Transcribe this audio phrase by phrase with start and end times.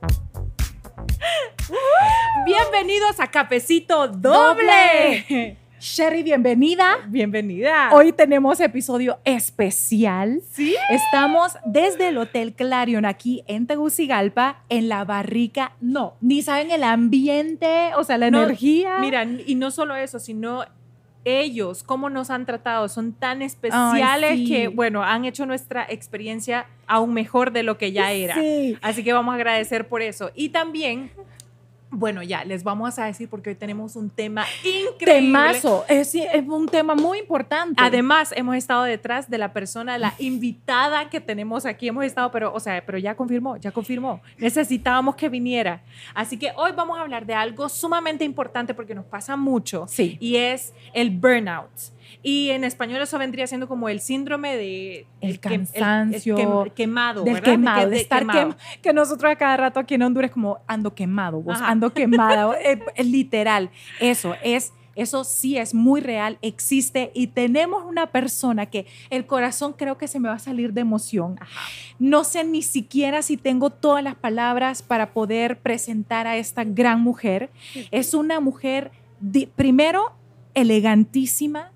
[2.46, 5.56] Bienvenidos a Cafecito Doble.
[5.80, 6.96] Sherry, bienvenida.
[7.06, 7.90] Bienvenida.
[7.92, 10.40] Hoy tenemos episodio especial.
[10.50, 10.74] Sí.
[10.90, 15.76] Estamos desde el Hotel Clarion aquí en Tegucigalpa, en la barrica.
[15.80, 18.98] No, ni saben el ambiente, o sea, la No, energía.
[18.98, 20.64] Mira, y no solo eso, sino
[21.24, 24.46] ellos, cómo nos han tratado, son tan especiales sí.
[24.46, 28.34] que, bueno, han hecho nuestra experiencia aún mejor de lo que ya era.
[28.34, 28.76] Sí.
[28.80, 30.30] Así que vamos a agradecer por eso.
[30.34, 31.10] Y también,
[31.90, 35.06] bueno, ya les vamos a decir porque hoy tenemos un tema increíble.
[35.06, 35.84] Temazo.
[35.88, 37.82] Es, es un tema muy importante.
[37.82, 41.88] Además, hemos estado detrás de la persona, la invitada que tenemos aquí.
[41.88, 44.20] Hemos estado, pero, o sea, pero ya confirmó, ya confirmó.
[44.36, 45.82] Necesitábamos que viniera.
[46.14, 49.86] Así que hoy vamos a hablar de algo sumamente importante porque nos pasa mucho.
[49.88, 50.16] Sí.
[50.20, 51.70] Y es el burnout.
[52.22, 55.06] Y en español eso vendría siendo como el síndrome de...
[55.20, 57.50] El que- el- el cansancio, quem- quemado, del ¿verdad?
[57.52, 58.50] quemado, que- de, estar quemado.
[58.50, 61.68] quem- que nosotros a cada rato aquí en Honduras como ando quemado, vos Ajá.
[61.70, 63.70] ando quemada, eh, eh, literal.
[64.00, 69.74] Eso es, eso sí es muy real, existe y tenemos una persona que el corazón
[69.74, 71.38] creo que se me va a salir de emoción.
[72.00, 77.00] No sé ni siquiera si tengo todas las palabras para poder presentar a esta gran
[77.00, 77.50] mujer.
[77.92, 78.90] Es una mujer,
[79.54, 80.12] primero,
[80.54, 81.70] elegantísima,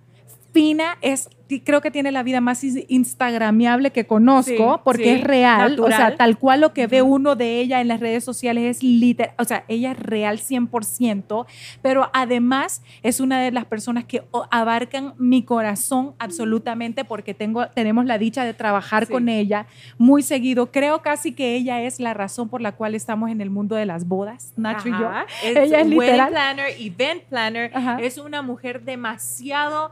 [0.53, 1.31] fina, es,
[1.64, 5.86] creo que tiene la vida más instagramiable que conozco, Sí, porque sí, es real, o
[5.89, 9.34] sea, tal cual lo que ve uno de ella en las redes sociales es literal,
[9.39, 11.47] o sea, ella es real 100%,
[11.83, 18.05] pero además es una de las personas que abarcan mi corazón absolutamente porque tengo, tenemos
[18.06, 19.12] la dicha de trabajar Sí.
[19.12, 19.66] con ella
[19.98, 20.70] muy seguido.
[20.70, 23.87] Creo casi que ella es la razón por la cual estamos en el mundo de
[23.87, 25.09] las bodas, Nacho y yo.
[25.09, 25.27] Ajá.
[25.44, 26.28] Es Ella es literal.
[26.31, 27.70] planner, event planner.
[27.75, 27.98] Ajá.
[28.00, 29.91] Es una mujer demasiado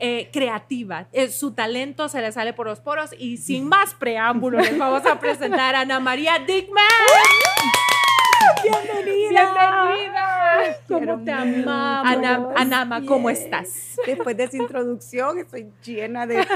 [0.00, 1.06] eh, creativa.
[1.12, 5.04] Eh, su talento se le sale por los poros y sin más preámbulos les vamos
[5.06, 6.84] a presentar a Ana María Dickman.
[8.62, 9.86] Bienvenida.
[9.86, 10.39] Bienvenida.
[10.88, 11.66] ¿Cómo te amamos?
[11.66, 13.96] Ana, Anama, ¿cómo estás?
[14.06, 16.46] Después de esa introducción estoy llena de,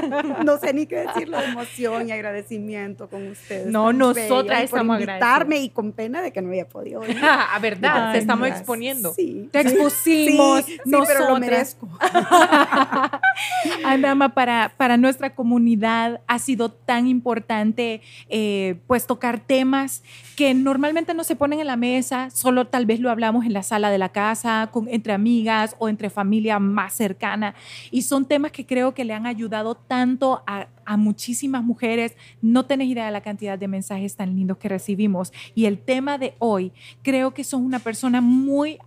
[0.43, 3.67] no sé ni qué decirlo, de emoción y agradecimiento con ustedes.
[3.67, 7.23] No, nosotras estamos por invitarme y con pena de que no había podido venir.
[7.23, 8.61] A verdad, Ay, te estamos gracias.
[8.61, 9.13] exponiendo.
[9.13, 9.49] Sí.
[9.51, 11.87] Te expusimos Sí, sí, pero lo merezco.
[13.85, 20.03] Anama, para, para nuestra comunidad ha sido tan importante eh, pues tocar temas
[20.35, 23.63] que normalmente no se ponen en la mesa, solo tal vez lo hablamos en la
[23.63, 27.55] sala de la casa, con, entre amigas o entre familia más cercana.
[27.91, 32.15] Y son temas que creo que le han ayudado tanto a, a muchísimas mujeres.
[32.41, 35.33] No tenés idea de la cantidad de mensajes tan lindos que recibimos.
[35.53, 38.79] Y el tema de hoy, creo que sos una persona muy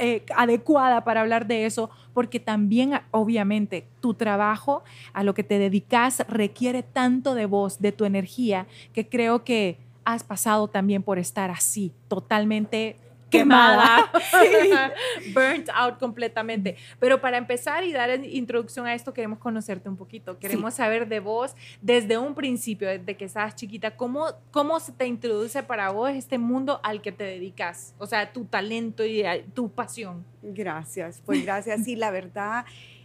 [0.00, 5.58] eh, adecuada para hablar de eso, porque también, obviamente, tu trabajo, a lo que te
[5.58, 11.18] dedicas, requiere tanto de vos, de tu energía, que creo que has pasado también por
[11.18, 12.96] estar así, totalmente
[13.32, 14.12] quemada.
[15.34, 16.76] Burnt out completamente.
[17.00, 20.38] Pero para empezar y dar introducción a esto, queremos conocerte un poquito.
[20.38, 25.06] Queremos saber de vos desde un principio, desde que estabas chiquita, ¿cómo, cómo se te
[25.06, 27.94] introduce para vos este mundo al que te dedicas?
[27.98, 30.24] O sea, tu talento y eh, tu pasión.
[30.42, 31.84] Gracias, pues gracias.
[31.84, 32.64] Sí, la verdad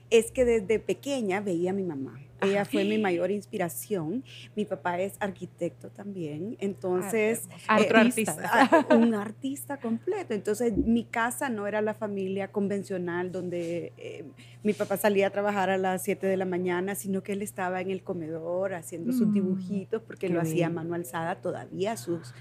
[0.09, 2.20] es que desde pequeña veía a mi mamá.
[2.42, 4.24] Ella fue mi mayor inspiración.
[4.56, 7.48] Mi papá es arquitecto también, entonces...
[7.68, 8.70] Ah, Otro Artista.
[8.96, 10.34] un artista completo.
[10.34, 14.26] Entonces, mi casa no era la familia convencional donde eh,
[14.64, 17.81] mi papá salía a trabajar a las 7 de la mañana, sino que él estaba
[17.81, 22.34] en el comedor haciendo sus Mm, dibujitos, porque qué lo hacía mano alzada todavía, sus,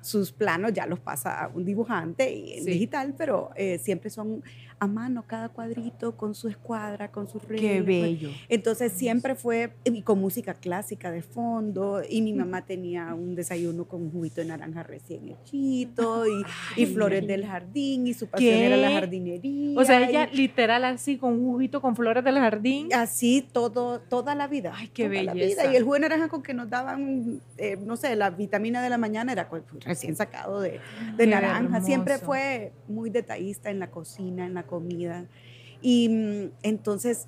[0.00, 2.70] sus planos ya los pasa a un dibujante y en Sí.
[2.72, 4.42] digital, pero eh, siempre son
[4.78, 7.60] a mano cada cuadrito con su escuadra, con sus reglas.
[7.60, 7.86] Qué pues.
[7.86, 8.30] bello.
[8.48, 13.86] Entonces siempre fue, y con música clásica de fondo, y mi mamá tenía un desayuno
[13.86, 16.24] con un juguito de naranja recién hechito,
[16.76, 18.66] y, flores del jardín, y su pasión ¿Qué?
[18.66, 19.78] era la jardinería.
[19.78, 22.88] O sea, y ella literal así, con un juguito con flores del jardín.
[22.92, 24.72] Así todo, toda la vida.
[24.74, 25.62] Ay, qué la belleza.
[25.62, 25.72] vida.
[25.72, 28.90] Y el jugo de naranja con que nos daban, eh, no sé, la vitamina de
[28.90, 29.48] la mañana era
[29.84, 30.80] recién sacado de,
[31.26, 31.80] naranja.
[31.80, 35.26] Siempre fue muy detallista en la cocina, en la comida.
[35.82, 37.26] Y mm, entonces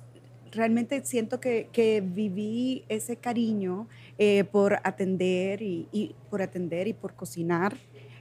[0.51, 3.87] realmente siento que, que viví ese cariño
[4.17, 7.75] eh, por atender y, y por atender y por cocinar.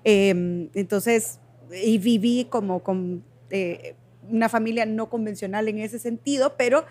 [0.05, 1.41] Eh, entonces,
[1.85, 3.95] y viví como con eh,
[4.29, 6.85] una familia no convencional en ese sentido, pero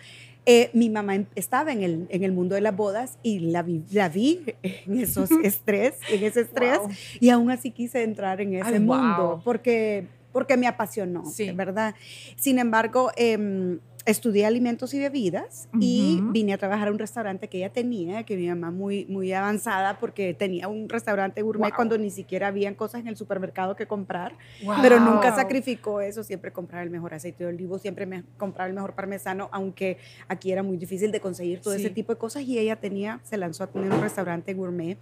[0.45, 3.83] eh, mi mamá estaba en el, en el mundo de las bodas y la vi,
[3.91, 6.89] la vi en esos estrés, en ese estrés, Wow.
[7.19, 9.41] y aún así quise entrar en ese Ay, mundo wow.
[9.43, 11.49] porque, porque me apasionó, Sí.
[11.53, 11.95] ¿verdad?
[12.35, 17.59] Sin embargo, em, estudié alimentos y bebidas y vine a trabajar a un restaurante que
[17.59, 21.75] ella tenía, que mi mamá muy, muy avanzada porque tenía un restaurante gourmet Wow.
[21.77, 24.37] cuando ni siquiera habían cosas en el supermercado que comprar,
[24.81, 28.75] pero nunca sacrificó eso, siempre compraba el mejor aceite de olivo, siempre me compraba el
[28.75, 29.97] mejor parmesano, aunque
[30.27, 33.37] aquí era muy difícil de conseguir todo ese tipo de cosas y ella tenía, se
[33.37, 34.97] lanzó a tener un restaurante gourmet.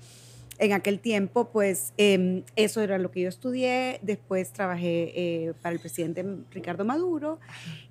[0.59, 3.99] En aquel tiempo, pues em, eso era lo que yo estudié.
[4.01, 7.39] Después trabajé eh, para el presidente Ricardo Maduro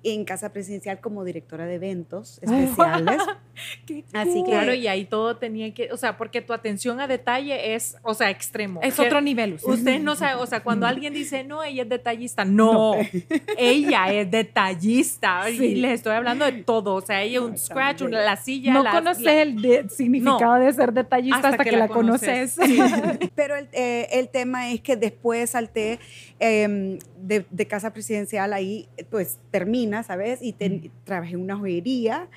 [0.03, 3.21] en Casa Presidencial como directora de eventos especiales.
[4.13, 7.75] Así que Claro, y ahí todo tenía que, o sea, porque tu atención a detalle
[7.75, 8.79] es, o sea, extremo.
[8.81, 9.53] Es Que otro nivel.
[9.55, 9.69] usted.
[9.71, 12.95] Ustedes no saben, o sea, cuando alguien dice, no, ella es detallista, no,
[13.57, 15.49] ella es detallista.
[15.49, 15.75] Y Sí.
[15.75, 18.83] les estoy hablando de todo, o sea, ella un No, scratch, una, la silla, No
[18.83, 21.93] la- conoces la- el de- significado de ser detallista Hasta hasta, que que, la la
[21.93, 22.52] conoces.
[23.35, 25.99] Pero el, eh, el tema es que después salté
[26.39, 30.39] em, de, de casa presidencial ahí, pues termina, ¿sabes?
[30.41, 32.27] Y te- trabajé en una joyería.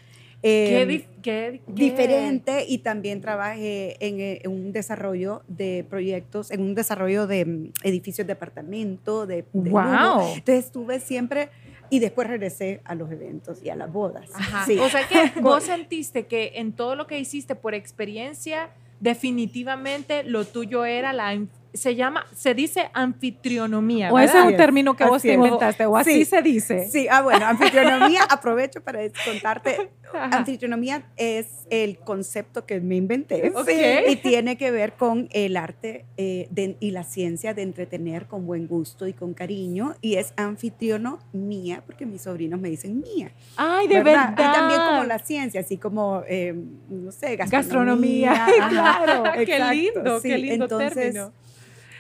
[0.43, 6.51] qué, em, qué- qué- diferente y también trabajé en, eh, en un desarrollo de proyectos,
[6.51, 9.71] en un desarrollo de mm, edificios de apartamento, de, de.
[9.71, 10.35] Wow.
[10.37, 11.49] Entonces estuve siempre
[11.89, 14.29] y después regresé a los eventos y a las bodas.
[14.35, 14.65] Ajá.
[14.67, 14.79] Sí.
[14.79, 18.71] O sea que vos sentiste que en todo lo que hiciste por experiencia,
[19.01, 21.33] definitivamente lo tuyo era la
[21.77, 24.13] se llama, se dice anfitrionomía.
[24.13, 24.49] O ese es ¿verdad?
[24.51, 25.39] un término que vos Así te es.
[25.39, 26.25] inventaste, o así Sí.
[26.25, 26.89] se dice.
[26.91, 29.91] Sí, ah, bueno, anfitrionomía, aprovecho para contarte.
[30.13, 30.39] Ajá.
[30.39, 33.69] Anfitrionomía es el concepto que me inventé Ok.
[34.09, 38.47] y tiene que ver con el arte eh, de- y la ciencia de entretener con
[38.47, 39.95] buen gusto y con cariño.
[40.01, 43.33] Y es anfitrionomía, porque mis sobrinos me dicen mía.
[43.57, 44.33] Ay, de verdad.
[44.33, 46.55] Y también como la ciencia, así como, eh,
[46.89, 48.31] no sé, gastronomía.
[48.31, 48.69] Gastronomía, Ajá,
[49.05, 49.23] claro.
[49.45, 50.29] Qué lindo, sí.
[50.29, 51.33] qué lindo Entonces, término.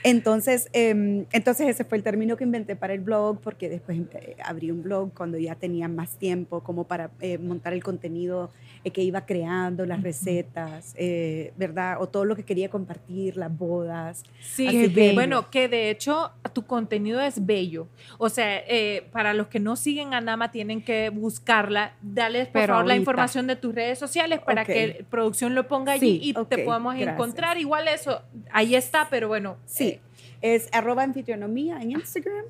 [0.02, 4.36] Entonces, em, entonces ese fue el término que inventé para el blog, porque después eh,
[4.44, 8.50] abrí un blog cuando ya tenía más tiempo como para eh, montar el contenido
[8.84, 11.96] eh, que iba creando, las recetas, eh, ¿verdad?
[12.00, 14.22] O todo lo que quería compartir, las bodas.
[14.40, 17.88] Sí, Así que que- bueno, que de hecho tu contenido es bello.
[18.18, 21.94] O sea, eh, para los que no siguen a Nama tienen que buscarla.
[22.02, 22.96] Dale por Pero favor la ahorita.
[23.00, 24.66] información de tus redes sociales para Ok.
[24.68, 27.14] que producción lo ponga allí Sí, y ok, te podamos gracias.
[27.14, 27.58] encontrar.
[27.58, 28.22] Igual eso,
[28.52, 29.56] ahí está, pero bueno.
[29.66, 29.95] Sí,
[30.42, 32.44] es arroba anfitrionomía en Instagram.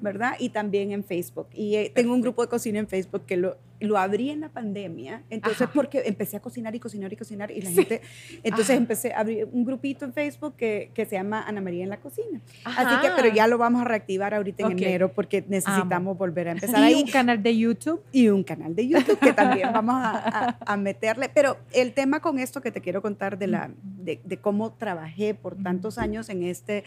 [0.00, 0.34] ¿verdad?
[0.38, 1.46] Y también en Facebook.
[1.54, 4.48] Y eh, tengo un grupo de cocina en Facebook que lo, lo abrí en la
[4.48, 5.22] pandemia.
[5.30, 5.72] Entonces, Ajá.
[5.74, 8.00] porque empecé a cocinar y cocinar y cocinar y la gente...
[8.42, 8.78] Entonces Ajá.
[8.78, 11.98] empecé a abrir un grupito en Facebook que, que se llama Ana María en la
[12.00, 12.40] cocina.
[12.64, 13.12] Así que, Ajá.
[13.16, 16.82] pero ya lo vamos a reactivar ahorita en enero porque necesitamos volver a empezar Y
[16.94, 17.02] ahí.
[17.02, 18.02] un canal de YouTube.
[18.12, 21.28] Y un canal de YouTube que también vamos a, a- a meterle.
[21.28, 25.34] Pero el tema con esto que te quiero contar de, la, de, de cómo trabajé
[25.34, 26.84] por tantos años en, este,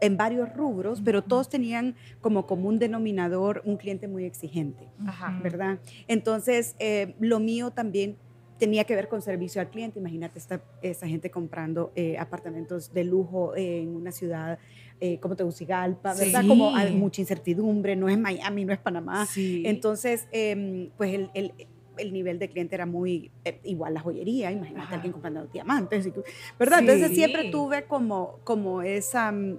[0.00, 5.38] en varios rubros, pero todos tenían como común denominador un cliente muy exigente, Ajá.
[5.42, 5.78] ¿verdad?
[6.12, 8.16] Entonces, eh, lo mío también
[8.58, 9.98] tenía que ver con servicio al cliente.
[9.98, 10.38] Imagínate
[10.82, 14.58] esta, gente comprando eh, apartamentos de lujo en una ciudad
[15.00, 16.42] eh, como Tegucigalpa, ¿verdad?
[16.42, 16.48] Sí.
[16.48, 19.26] Como hay mucha incertidumbre, no es Miami, no es Panamá.
[19.26, 19.62] Sí.
[19.66, 21.52] Entonces, em, pues el, el-
[21.98, 23.30] el nivel de cliente era muy
[23.64, 24.94] igual la joyería, imagínate Ajá.
[24.94, 26.22] alguien comprando diamantes, y tú-
[26.58, 26.78] ¿verdad?
[26.78, 26.84] Sí.
[26.86, 29.58] Entonces siempre tuve como, como esa, mm,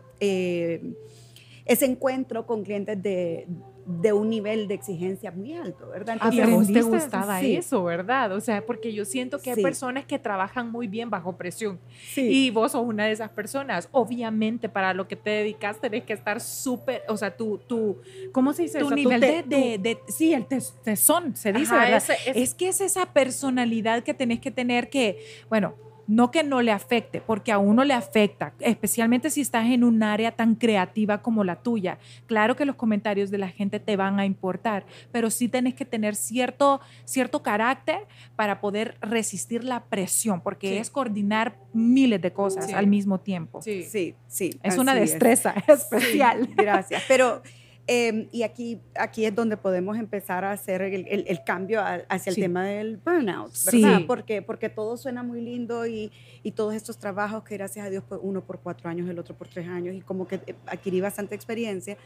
[1.66, 3.48] ese encuentro con clientes de,
[3.86, 6.18] de un nivel de exigencia muy alto, ¿verdad?
[6.32, 7.56] y a Entonces, vos te gustaba Sí.
[7.56, 8.32] eso, ¿verdad?
[8.32, 9.62] O sea, porque yo siento que hay Sí.
[9.62, 11.80] personas que trabajan muy bien bajo presión.
[12.14, 12.22] sí.
[12.22, 13.90] Y vos sos una de esas personas.
[13.92, 17.98] Obviamente, para lo que te dedicas, tenés que estar súper, o sea, tu, tu,
[18.32, 18.96] ¿cómo se dice Tu eso?
[18.96, 21.98] nivel te- de, de, de- Sí, el tes- tesón, se dice, Ajá, ¿verdad?
[21.98, 25.18] ese- ese- Es que es esa personalidad que tenés que tener que,
[25.50, 25.76] bueno,
[26.08, 30.04] no que no le afecte, porque a uno le afecta, especialmente si estás en un
[30.04, 31.98] área tan creativa como la tuya.
[32.26, 35.86] Claro que los comentarios de la gente te van a importar, pero sí tenés que
[35.86, 38.00] tener cierto, cierto carácter
[38.36, 40.78] para poder resistir la presión, porque Sí.
[40.78, 42.74] es coordinar miles de cosas Sí.
[42.74, 43.62] al mismo tiempo.
[43.62, 43.84] sí.
[43.84, 44.60] sí, sí.
[44.64, 46.50] Es una destreza especial.
[46.56, 47.04] Gracias.
[47.08, 47.42] Pero,
[47.88, 52.02] eh, y aquí, aquí es donde podemos empezar a hacer el, el- el cambio a-
[52.08, 52.42] hacia el Sí.
[52.42, 53.98] tema del burnout, ¿verdad?
[54.00, 54.04] Sí.
[54.08, 56.12] Porque, porque todo suena muy lindo y,
[56.44, 59.36] y todos estos trabajos que gracias a Dios, pues, uno por cuatro años, el otro
[59.36, 61.98] por tres años, y como que adquirí bastante experiencia,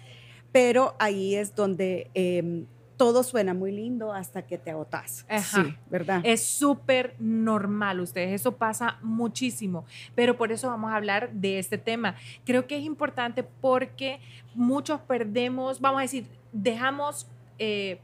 [0.51, 2.63] pero ahí es donde eh,
[2.98, 5.63] todo suena muy lindo hasta que te agotas, Ajá.
[5.63, 6.22] Sí, ¿verdad?
[6.24, 9.86] Es súper normal, ustedes, eso pasa muchísimo,
[10.16, 12.16] pero por eso vamos a hablar de este tema.
[12.46, 14.20] Creo que es importante porque
[14.56, 17.27] muchos perdemos, vamos a decir, dejamos...
[17.60, 18.00] eh,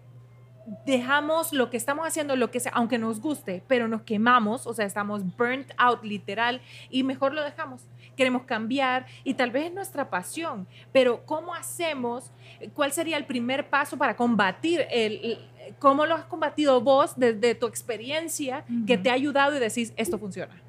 [0.86, 4.74] dejamos lo que estamos haciendo, lo que sea, aunque nos guste, pero nos quemamos, o
[4.74, 7.82] sea, estamos burnt out literal y mejor lo dejamos.
[8.15, 12.32] Queremos cambiar y tal vez es nuestra pasión, pero ¿cómo hacemos?
[12.74, 15.39] ¿Cuál sería el primer paso para combatir el,
[15.79, 20.17] ¿cómo lo has combatido vos desde tu experiencia que te ha ayudado y decís, esto
[20.17, 20.62] funciona?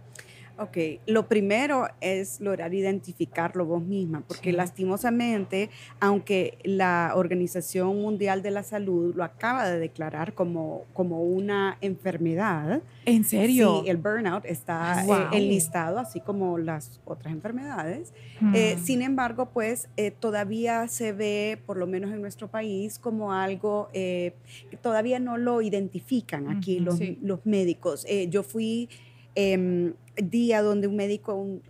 [0.57, 5.69] Ok, lo primero es lograr identificarlo vos misma, porque lastimosamente,
[5.99, 12.83] aunque la Organización Mundial de la Salud lo acaba de declarar como, como una enfermedad.
[13.05, 13.81] ¿En serio?
[13.83, 18.15] Sí, el burnout está eh, enlistado, así como las otras enfermedades.
[18.55, 18.85] Eh, mm.
[18.85, 23.89] sin embargo, pues eh, todavía se ve, por lo menos en nuestro país, como algo
[23.93, 24.35] que
[24.81, 28.07] todavía no lo identifican aquí los, los médicos.
[28.29, 28.89] yo fui
[29.35, 31.61] eh, día donde un médico,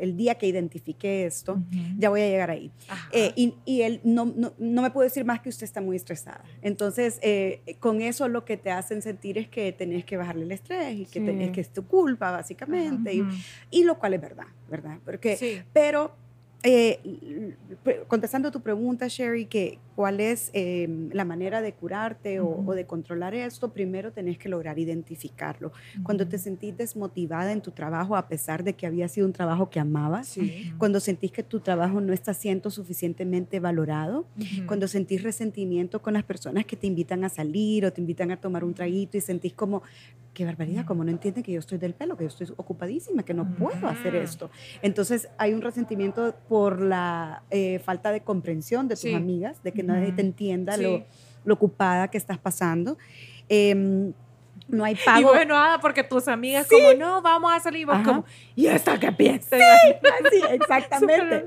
[0.00, 1.62] el día que identifique esto,
[1.98, 2.70] ya voy a llegar ahí.
[3.12, 5.96] Eh, y, y, él no, no, no, me puede decir más que usted está muy
[5.96, 6.42] estresada.
[6.62, 10.52] Entonces, eh, con eso lo que te hacen sentir es que tenés que bajarle el
[10.52, 13.14] estrés y que, que es tu culpa, básicamente.
[13.14, 13.24] y,
[13.70, 14.98] y, lo cual es verdad, ¿verdad?
[15.04, 16.16] Porque, Pero
[16.66, 17.54] eh,
[18.08, 23.34] contestando tu pregunta, Sherry, que cuál es em, la manera de curarte o, de controlar
[23.34, 25.72] esto, primero tenés que lograr identificarlo.
[26.02, 29.68] Cuando te sentís desmotivada en tu trabajo, a pesar de que había sido un trabajo
[29.68, 30.38] que amabas,
[30.78, 34.26] cuando sentís que tu trabajo no está siendo suficientemente valorado,
[34.66, 38.40] cuando sentís resentimiento con las personas que te invitan a salir o te invitan a
[38.40, 39.82] tomar un traguito y sentís como,
[40.32, 43.34] qué barbaridad, como no entienden que yo estoy del pelo, que yo estoy ocupadísima, que
[43.34, 44.50] no puedo hacer esto.
[44.82, 49.82] Entonces hay un resentimiento por la eh, falta de comprensión de tus amigas, de que
[49.82, 51.04] nadie te entienda lo,
[51.44, 52.96] lo, ocupada que estás pasando.
[53.48, 54.12] Em,
[54.68, 55.18] no hay pago.
[55.18, 59.00] Y bueno, nada, porque tus amigas como, no, vamos a salir, vos como, ¿y esta
[59.00, 59.60] qué piensas?
[60.30, 61.44] Sí, exactamente.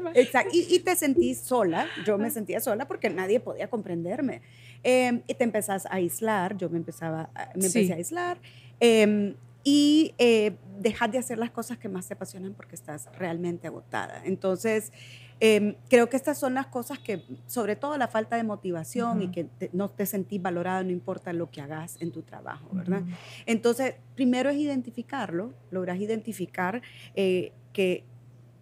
[0.52, 4.42] Y, y, te sentís sola, yo me sentía sola porque nadie podía comprenderme.
[4.84, 8.40] Em, y te empezás a aislar, yo me, empezaba, me empecé a aislar.
[8.82, 13.68] Em, y eh, dejar de hacer las cosas que más te apasionan porque estás realmente
[13.68, 14.22] agotada.
[14.26, 14.92] Entonces,
[15.40, 19.32] em, creo que estas son las cosas que, sobre todo la falta de motivación y
[19.32, 23.04] que no te sentís valorada, no importa lo que hagas en tu trabajo, ¿verdad?
[23.46, 26.82] Entonces, primero es identificarlo, logras identificar
[27.16, 28.04] eh, que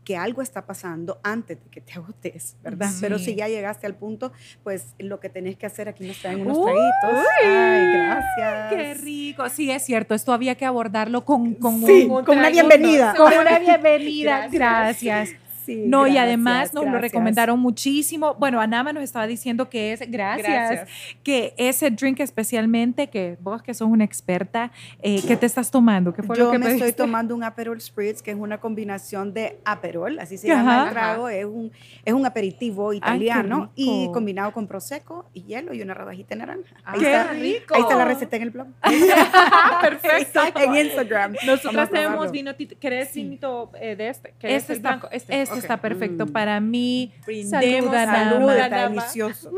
[0.06, 2.92] que algo está pasando antes de que te agotes, ¿verdad?
[3.02, 4.32] Pero si ya llegaste al punto,
[4.64, 7.28] pues lo que tenés que hacer aquí nos traen unos traguitos.
[7.44, 8.74] Ay, gracias.
[8.74, 9.50] Qué rico.
[9.50, 10.16] Sí, es cierto.
[10.16, 13.16] Esto había que abordarlo con, con, con una bienvenida.
[13.16, 14.48] Con una bienvenida.
[14.52, 15.32] gracias
[15.68, 18.36] no, y además nos lo recomendaron muchísimo.
[18.36, 20.88] Bueno, Anama nos estaba diciendo que es, gracias,
[21.24, 26.14] que ese drink especialmente, que vos que sos una experta, eh, ¿qué te estás tomando?
[26.14, 30.20] ¿Qué fue Yo me estoy tomando un Aperol Spritz, que es una combinación de Aperol,
[30.20, 31.72] así se llama el trago, es un,
[32.04, 36.76] es un aperitivo italiano y combinado con Prosecco y hielo y una rodajita de naranja.
[36.84, 37.76] Ahí ¡Qué está, rico!
[37.76, 38.68] Ahí está la receta en el blog.
[39.82, 40.42] Perfecto.
[40.56, 41.36] en Instagram.
[41.46, 44.30] Nosotros tenemos vino, ¿querés vinito eh, de este?
[44.30, 45.42] Este, es está, este.
[45.42, 46.26] este está perfecto.
[46.26, 46.30] Mm.
[46.30, 49.52] Para mí, brindemos salud, está delicioso.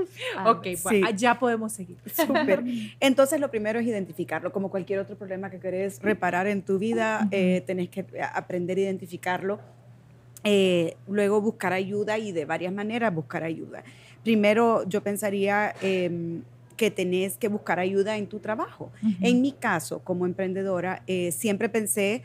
[0.45, 0.67] ok,
[1.15, 1.97] ya podemos seguir.
[2.13, 2.63] Súper.
[2.99, 4.51] Entonces, lo primero es identificarlo.
[4.51, 8.81] Como cualquier otro problema que querés reparar en tu vida, eh, tenés que aprender a
[8.81, 9.59] identificarlo.
[10.43, 13.83] Eh, luego buscar ayuda y de varias maneras buscar ayuda.
[14.23, 16.43] Primero, yo pensaría em,
[16.77, 18.91] que tenés que buscar ayuda en tu trabajo.
[19.21, 22.23] En mi caso, como emprendedora, eh, siempre pensé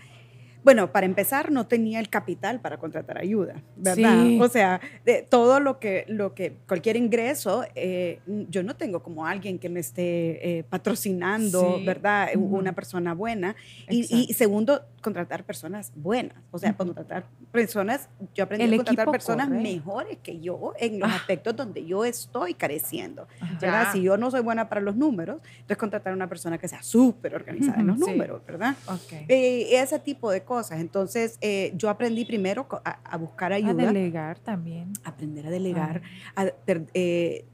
[0.64, 4.40] bueno, para empezar, no tenía el capital para contratar ayuda, ¿verdad?
[4.40, 9.26] O sea, de todo lo que, lo que cualquier ingreso, eh, yo no tengo como
[9.26, 12.28] alguien que me esté eh, patrocinando, ¿verdad?
[12.36, 13.56] Una persona buena.
[13.88, 16.36] Y, segundo, contratar personas buenas.
[16.52, 21.16] O sea, contratar personas, yo aprendí a contratar personas mejores que yo en los ah.
[21.16, 23.26] aspectos donde yo estoy careciendo,
[23.60, 23.92] ¿verdad?
[23.92, 26.82] Si yo no soy buena para los números, entonces contratar a una persona que sea
[26.82, 28.76] súper organizada en los números, ¿verdad?
[28.86, 29.26] Okay.
[29.28, 30.80] Eh, ese tipo de cosas cosas.
[30.80, 33.70] Entonces, eh, yo aprendí primero a, buscar ayuda.
[33.84, 34.92] A delegar también.
[35.02, 36.02] Aprender a delegar,
[36.36, 37.46] a eh,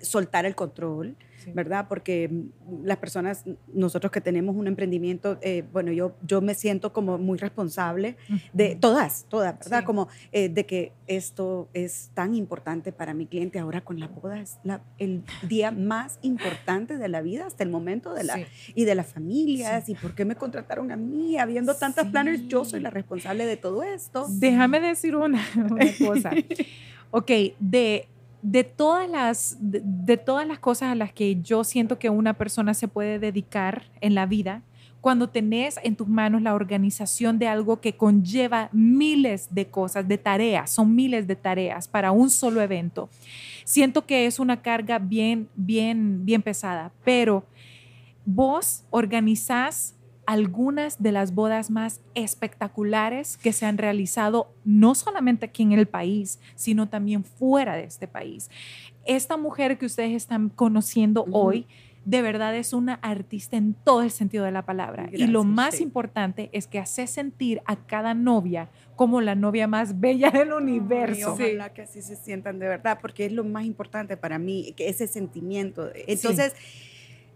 [0.00, 1.16] soltar el control.
[1.54, 1.86] ¿Verdad?
[1.88, 6.92] Porque mm, las personas, nosotros que tenemos un emprendimiento, eh, bueno, yo, yo me siento
[6.92, 8.16] como muy responsable
[8.52, 9.84] de todas, todas, ¿verdad?
[9.84, 14.40] Como eh, de que esto es tan importante para mi cliente ahora con la boda,
[14.40, 18.40] es la, el día más importante de la vida hasta el momento de la,
[18.74, 22.64] y de las familias, y por qué me contrataron a mí, habiendo tantos planes, yo
[22.64, 24.26] soy la responsable de todo esto.
[24.28, 26.30] Déjame decir una, una cosa.
[27.10, 28.08] ok, de
[28.42, 32.74] de todas las, de, todas las cosas a las que yo siento que una persona
[32.74, 34.62] se puede dedicar en la vida,
[35.00, 40.18] cuando tenés en tus manos la organización de algo que conlleva miles de cosas, de
[40.18, 43.08] tareas, son miles de tareas para un solo evento,
[43.64, 47.44] siento que es una carga bien, bien, bien pesada, pero
[48.24, 49.95] vos organizás
[50.26, 55.86] algunas de las bodas más espectaculares que se han realizado no solamente aquí en el
[55.86, 58.50] país, sino también fuera de este país.
[59.04, 61.66] Esta mujer que ustedes están conociendo hoy
[62.06, 65.08] de verdad es una artista en todo el sentido de la palabra.
[65.12, 65.82] y lo Gracias, más sí.
[65.82, 71.34] importante es que hace sentir a cada novia como la novia más bella del universo.
[71.36, 74.72] Ay, ojalá que así se sientan de verdad, porque es lo más importante para mí,
[74.76, 75.90] que ese sentimiento.
[76.06, 76.54] Entonces,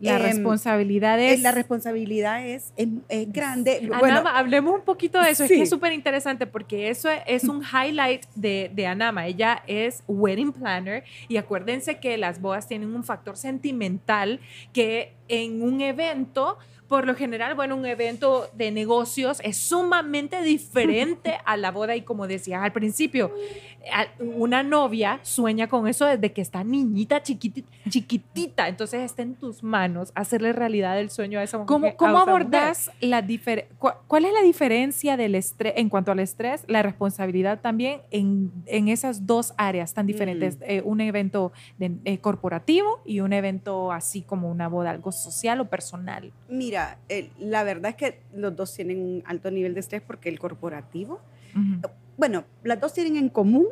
[0.01, 1.43] La em, responsabilidad eh, es...
[1.43, 3.79] la responsabilidad es, es, es grande.
[3.79, 5.45] Anama, Bueno, hablemos un poquito de eso.
[5.45, 9.27] Es que es súper interesante porque eso es un highlight de, de Anama.
[9.27, 14.41] Ella es wedding planner y acuérdense que las bodas tienen un factor sentimental
[14.73, 21.39] que en un evento, por lo general, bueno, un evento de negocios es sumamente diferente
[21.45, 23.33] a la boda y como decías al principio,
[24.19, 28.69] una novia sueña con eso desde que está niñita, chiquiti- chiquitita.
[28.69, 31.67] Entonces está en tus manos hacerle realidad el sueño a esa mujer.
[31.69, 36.19] ¿Cómo, cómo abordas la difer- cua- ¿Cuál es la diferencia del estrés en cuanto al
[36.21, 40.59] estrés, la responsabilidad también en, en esas dos áreas tan diferentes?
[40.59, 40.63] Mm.
[40.67, 45.61] Eh, un evento de- eh, corporativo y un evento así como una boda, algo social
[45.61, 46.33] o personal.
[46.49, 46.99] mira,
[47.39, 51.21] la verdad es que los dos tienen un alto nivel de estrés porque el corporativo.
[52.21, 53.67] Bueno, las dos tienen en común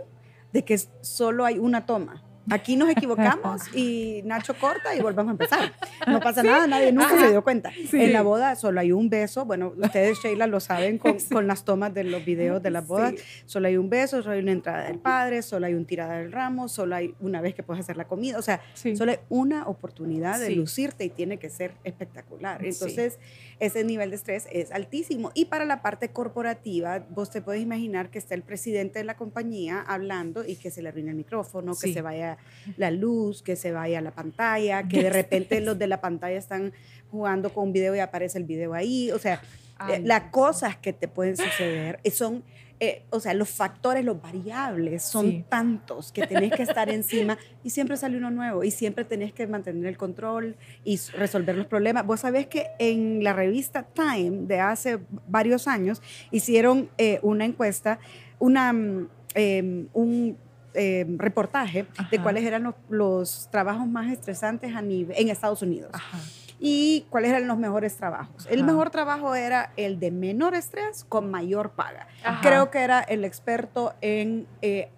[0.55, 2.25] de que solo hay una toma.
[2.51, 5.73] Aquí nos equivocamos y Nacho corta y volvemos a empezar.
[6.07, 7.71] No pasa nada, nadie nunca se dio cuenta.
[7.93, 9.45] En la boda solo hay un beso.
[9.45, 13.15] Bueno, ustedes, Sheila, lo saben con, con las tomas de los videos de las bodas.
[13.47, 16.33] Solo hay un beso, solo hay una entrada del padre, solo hay un tirada del
[16.33, 18.39] ramo, solo hay una vez que puedes hacer la comida.
[18.39, 18.97] O sea, Sí.
[18.97, 20.55] solo hay una oportunidad de Sí.
[20.55, 22.61] lucirte y tiene que ser espectacular.
[22.63, 22.69] Sí.
[22.69, 23.19] Entonces,
[23.61, 25.31] ese nivel de estrés es altísimo.
[25.35, 29.17] Y para la parte corporativa, vos te puedes imaginar que está el presidente de la
[29.17, 31.93] compañía hablando y que se le arruine el micrófono, que Sí.
[31.95, 32.38] se vaya
[32.77, 36.73] la luz, que se vaya la pantalla, que de repente los de la pantalla están
[37.11, 39.11] jugando con un video y aparece el video ahí.
[39.13, 39.41] O sea,
[39.79, 42.43] Ay, eh, las cosas que te pueden suceder eh, son,
[42.81, 45.45] eh, o sea, los factores, los variables son Sí.
[45.49, 49.47] tantos que tenés que estar encima y siempre sale uno nuevo y siempre tenés que
[49.47, 52.05] mantener el control y resolver los problemas.
[52.07, 56.03] Vos sabés que en la revista Time de hace varios años
[56.33, 57.99] hicieron eh, una encuesta,
[58.41, 60.37] una, mm, em, un
[60.79, 62.23] em, reportaje de Ajá.
[62.23, 66.19] cuáles eran los, los trabajos más estresantes a nivel, en Estados Unidos Ajá.
[66.61, 68.47] y cuáles eran los mejores trabajos.
[68.51, 68.67] El Ajá.
[68.67, 72.07] mejor trabajo era el de menor estrés con mayor paga.
[72.25, 72.41] Ajá.
[72.41, 74.89] Creo que era el experto en, eh,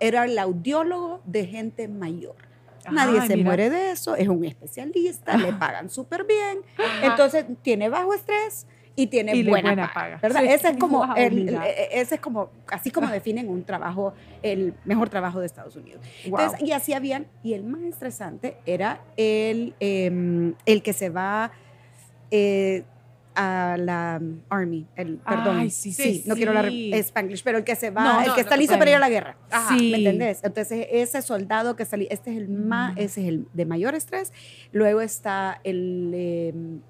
[0.00, 2.34] era el audiólogo de gente mayor.
[2.90, 3.46] Nadie Ay, se mira.
[3.46, 7.06] muere de eso, es un especialista, le pagan súper bien, Ajá.
[7.06, 10.18] entonces tiene bajo estrés y tiene Y buena, buena paga.
[10.20, 10.40] ¿verdad?
[10.40, 10.46] Sí.
[10.48, 11.66] Ese es como Wow, el- mira.
[11.66, 16.00] el- ese es como así como definen un trabajo, el mejor trabajo de Estados Unidos.
[16.28, 16.40] Wow.
[16.40, 21.52] Entonces, y así habían, y el más estresante era el, em, el que se va
[22.30, 22.84] eh,
[23.34, 26.66] a la Army, el, perdón, sí, sí, sí, no quiero hablar.
[26.72, 29.00] Spanglish, pero el que se va, No, el no, que está listo para ir a
[29.00, 29.36] la guerra.
[29.50, 29.76] Ajá.
[29.78, 29.92] Sí.
[29.92, 30.40] ¿Me entendés?
[30.42, 32.98] Entonces, ese soldado que salí, este es el más, Mm.
[32.98, 34.32] ese es el de mayor estrés.
[34.72, 36.80] Luego está el em,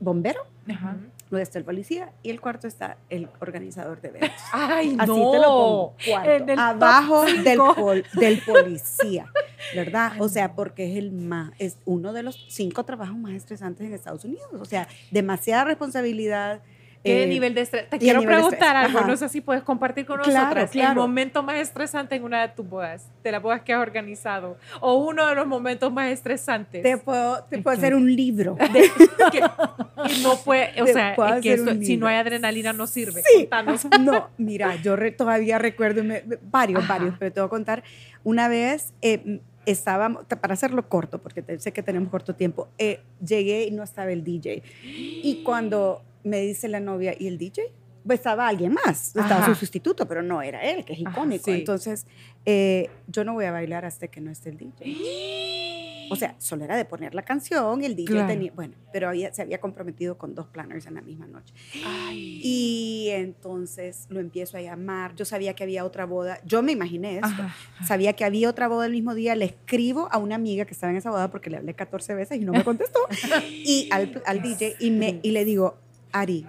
[0.00, 0.96] bombero, Ajá.
[1.34, 4.30] Luego está el policía y el cuarto está el organizador de eventos.
[4.52, 5.30] Ay, Así no.
[5.32, 5.94] te lo pongo.
[6.06, 9.26] Cuarto, abajo del, pol- del policía,
[9.74, 10.12] ¿verdad?
[10.20, 13.92] O sea, porque es el más, es uno de los cinco trabajos más estresantes en
[13.94, 14.46] Estados Unidos.
[14.60, 16.62] O sea, demasiada responsabilidad.
[17.04, 17.88] ¿Qué eh, nivel de estrés?
[17.90, 19.06] Te y quiero preguntar algo, ajá.
[19.06, 21.02] no sé si puedes compartir con Claro, nosotras el claro.
[21.02, 24.94] momento más estresante en una de tus bodas, de las bodas que has organizado, o
[24.94, 26.82] uno de los momentos más estresantes.
[26.82, 28.56] Te puedo, te puedo hacer un libro.
[28.72, 28.90] de-
[29.30, 32.86] que, que no puede, o Te sea, es que esto- si no hay adrenalina no
[32.86, 33.22] sirve.
[33.22, 33.40] Sí.
[33.48, 33.86] Contanos.
[34.00, 36.94] No, mira, yo re- todavía recuerdo me- varios, Ajá.
[36.94, 37.84] varios, pero te voy a contar.
[38.22, 43.64] Una vez eh, estábamos, para hacerlo corto, porque sé que tenemos corto tiempo, eh, llegué
[43.64, 44.62] y no estaba el DJ.
[44.82, 47.72] Y cuando me dice la novia, ¿y el DJ?
[48.06, 49.46] Pues estaba alguien más, estaba Ajá.
[49.46, 51.44] su sustituto, pero no era él, que es Ajá, icónico.
[51.46, 51.52] sí.
[51.52, 52.06] Entonces,
[52.44, 54.84] eh, yo no voy a bailar hasta que no esté el DJ.
[56.10, 58.28] O sea, solo era de poner la canción, el DJ Claro.
[58.28, 61.54] tenía, bueno, pero había, se había comprometido con dos planners en la misma noche.
[61.82, 62.40] Ay.
[62.44, 65.14] Y entonces lo empiezo a llamar.
[65.16, 66.40] Yo sabía que había otra boda.
[66.44, 67.26] Yo me imaginé esto.
[67.28, 67.84] Ajá.
[67.86, 69.34] Sabía que había otra boda el mismo día.
[69.34, 72.38] Le escribo a una amiga que estaba en esa boda porque le hablé 14 veces
[72.38, 73.00] y no me contestó.
[73.50, 75.78] y al, al DJ y, me, y le digo,
[76.14, 76.46] Ari,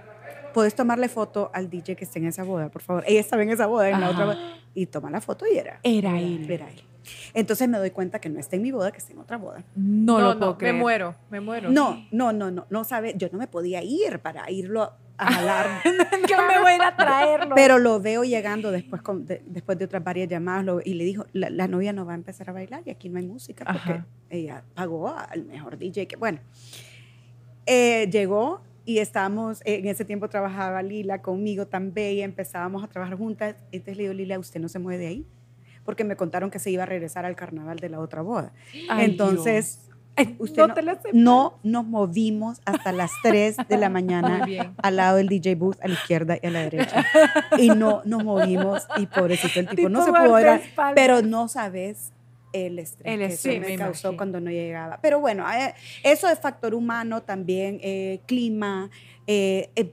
[0.54, 3.04] ¿puedes tomarle foto al DJ que esté en esa boda, por favor?
[3.08, 4.34] Ella estaba en esa boda, en la otra Ajá.
[4.36, 4.54] boda.
[4.76, 5.80] Y toma la foto y era.
[5.84, 6.50] Era él.
[6.50, 6.82] Era él.
[7.34, 9.64] Entonces me doy cuenta que no está en mi boda, que está en otra boda.
[9.76, 10.74] No, No, lo puedo no, creer.
[10.76, 11.70] me muero, me muero.
[11.72, 15.82] No, no, no, no, no sabe, yo no me podía ir para irlo a jalar
[16.30, 17.56] Yo me voy a ir a traerlo.
[17.56, 21.04] Pero lo veo llegando después, con- de, después de otras varias llamadas lo- y le
[21.06, 23.66] dijo, la, la novia no va a empezar a bailar y aquí no hay música
[23.66, 24.06] porque Ajá.
[24.30, 26.08] ella pagó al mejor DJ.
[26.08, 26.40] Que, bueno,
[27.68, 33.18] Eh, llegó y estábamos, en ese tiempo trabajaba Lila conmigo tan bella, empezábamos a trabajar
[33.18, 33.56] juntas.
[33.72, 35.28] Entonces le digo, Lila, ¿usted no se mueve de ahí?
[35.84, 38.54] Porque me contaron que se iba a regresar al carnaval de la otra boda.
[38.90, 39.86] Ay, Entonces
[40.40, 44.48] Usted no no, te la no nos movimos hasta las 3 de la mañana
[44.82, 47.06] al lado del DJ booth, a la izquierda y a la derecha.
[47.58, 50.38] Y no nos movimos y pobrecito el tipo, no se pudo.
[50.96, 52.14] Pero no sabes
[52.56, 54.18] el estrés El que eso me me causó imagino.
[54.18, 55.00] cuando no llegaba.
[55.02, 58.90] Pero bueno, eh, eso es factor humano también, eh, clima.
[59.28, 59.92] eh, eh,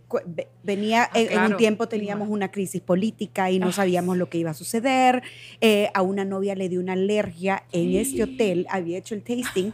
[0.62, 2.00] venía Ah, en, en un tiempo clima.
[2.00, 5.22] teníamos una crisis política y no sabíamos lo que iba a suceder.
[5.94, 9.72] A una novia le dio una alergia en este hotel, había hecho el tasting.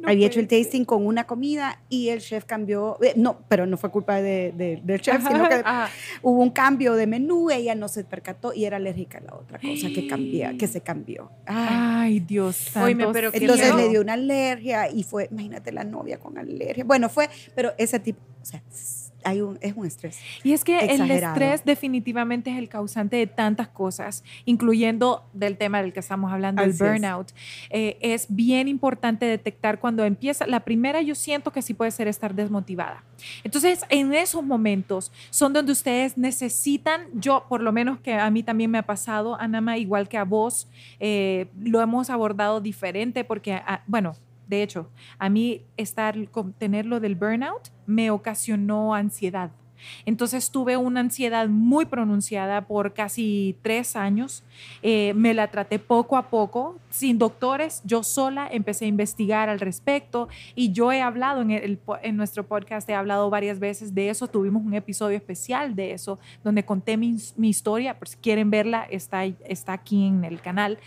[0.00, 3.66] No había hecho el tasting con una comida y el chef cambió, eh, no, pero
[3.66, 5.90] no fue culpa de- de- del chef, sino que Ajá.
[6.22, 9.58] hubo un cambio de menú, ella no se percató y era alérgica a la otra
[9.58, 11.30] cosa que cambia, que se cambió.
[11.46, 11.68] Ay.
[12.10, 12.86] Ay, Dios santo.
[12.86, 13.76] Oíme, pero qué Entonces miedo.
[13.76, 16.82] le dio una alergia y fue, imagínate la novia con alergia.
[16.84, 18.62] Bueno, fue, pero ese tipo, o sea,
[19.24, 20.18] hay un, es un estrés.
[20.42, 21.34] Y es que el Exagerado.
[21.34, 26.62] estrés definitivamente es el causante de tantas cosas, incluyendo del tema del que estamos hablando,
[26.62, 26.90] el Así es.
[26.90, 27.28] burnout.
[27.70, 30.46] Eh, es bien importante detectar cuando empieza.
[30.46, 33.04] La primera yo siento que sí puede ser estar desmotivada.
[33.44, 38.42] Entonces, en esos momentos son donde ustedes necesitan, yo por lo menos que a mí
[38.42, 43.54] también me ha pasado, Anama, igual que a vos, eh, lo hemos abordado diferente porque,
[43.54, 44.14] ah, bueno,
[44.50, 46.16] de hecho, a mí estar,
[46.58, 49.52] tener lo del burnout me ocasionó ansiedad.
[50.06, 54.42] Entonces tuve una ansiedad muy pronunciada por casi tres años.
[54.82, 57.82] Eh, me la traté poco a poco, sin doctores.
[57.84, 62.46] Yo sola empecé a investigar al respecto y yo he hablado en, el, en nuestro
[62.46, 64.28] podcast, he hablado varias veces de eso.
[64.28, 67.98] Tuvimos un episodio especial de eso, donde conté mi, mi historia.
[67.98, 70.78] Por si quieren verla, está, está aquí en el canal.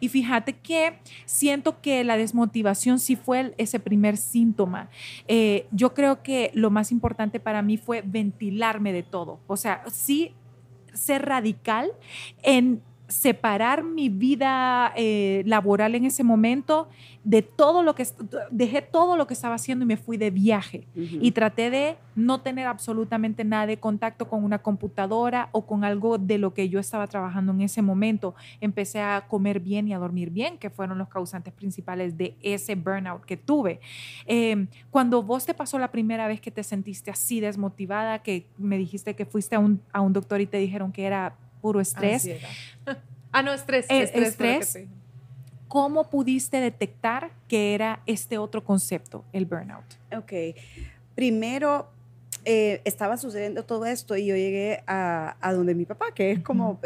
[0.00, 4.88] Y fíjate que siento que la desmotivación sí fue ese primer síntoma.
[5.28, 8.02] Eh, yo creo que lo más importante para mí fue
[8.92, 9.40] de todo.
[9.46, 10.34] O sea, sí
[10.92, 11.92] ser radical
[12.42, 16.88] en separar mi vida eh, laboral en ese momento
[17.24, 18.06] de todo lo que
[18.50, 22.40] dejé todo lo que estaba haciendo y me fui de viaje y traté de no
[22.40, 26.78] tener absolutamente nada de contacto con una computadora o con algo de lo que yo
[26.78, 28.34] estaba trabajando en ese momento.
[28.60, 32.74] Empecé a comer bien y a dormir bien, que fueron los causantes principales de ese
[32.74, 33.80] burnout que tuve.
[34.26, 38.78] Eh, cuando vos te pasó la primera vez que te sentiste así desmotivada, que me
[38.78, 42.28] dijiste que fuiste a un, a un doctor y te dijeron que era puro estrés.
[43.32, 43.86] Ah, no, estrés.
[43.88, 44.28] Eh, estrés.
[44.30, 44.72] estrés.
[44.72, 44.88] te.
[45.70, 49.84] ¿cómo pudiste detectar que era este otro concepto, el burnout?
[50.12, 50.32] Ok.
[51.14, 51.88] Primero,
[52.44, 56.40] eh, estaba sucediendo todo esto y yo llegué a, a donde mi papá, que es
[56.40, 56.80] como,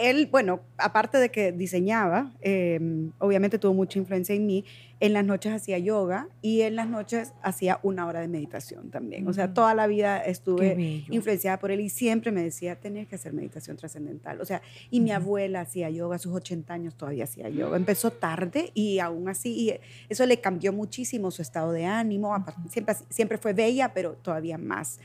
[0.00, 2.80] él, bueno, aparte de que diseñaba, eh,
[3.18, 4.64] obviamente tuvo mucha influencia en mí,
[5.00, 9.28] en las noches hacía yoga y en las noches hacía una hora de meditación también.
[9.28, 9.54] O sea, Mm.
[9.54, 13.76] toda la vida estuve influenciada por él y siempre me decía, tenés que hacer meditación
[13.76, 14.40] trascendental.
[14.40, 17.76] O sea, y mi abuela hacía yoga, a sus 80 años todavía hacía yoga.
[17.76, 19.74] Empezó tarde y aún así, y
[20.08, 22.34] eso le cambió muchísimo su estado de ánimo.
[22.68, 24.98] Siempre, siempre fue bella, pero todavía más.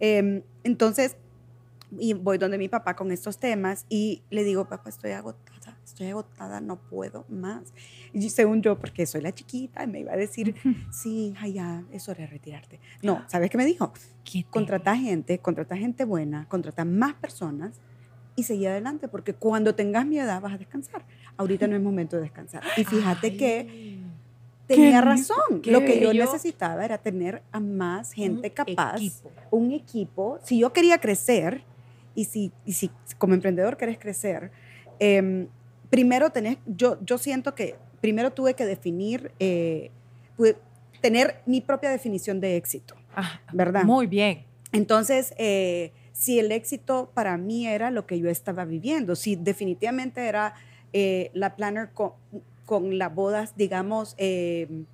[0.00, 1.16] Em, entonces,
[1.98, 6.08] y voy donde mi papá con estos temas y le digo, papá, estoy agotada, estoy
[6.08, 7.72] agotada, no puedo más.
[8.12, 10.54] Y según yo, porque soy la chiquita, me iba a decir,
[10.92, 12.80] sí, hija, ya, es hora de retirarte.
[13.02, 13.92] No, ¿sabes qué me dijo?
[14.24, 17.80] Qué contrata gente, contrata gente buena, contrata más personas
[18.36, 21.04] y seguí adelante, porque cuando tengas mi edad vas a descansar.
[21.36, 22.62] Ahorita no es momento de descansar.
[22.76, 24.04] Y fíjate que Ay,
[24.66, 25.60] tenía qué razón.
[25.62, 26.24] qué Lo que yo bello.
[26.24, 29.30] necesitaba era tener a más gente un capaz, equipo.
[29.50, 30.38] un equipo.
[30.44, 31.64] Si yo quería crecer
[32.20, 34.50] y si, y si como emprendedor querés crecer,
[34.98, 35.48] em,
[35.88, 39.90] primero tenés, yo, yo siento que primero tuve que definir, eh,
[40.36, 40.56] pude
[41.00, 43.84] tener mi propia definición de éxito, Ah, ¿verdad?
[43.84, 44.44] Muy bien.
[44.72, 50.26] Entonces, eh, si el éxito para mí era lo que yo estaba viviendo, si definitivamente
[50.26, 50.54] era
[50.92, 52.12] eh, la planner con,
[52.66, 54.84] con las bodas, digamos, eh,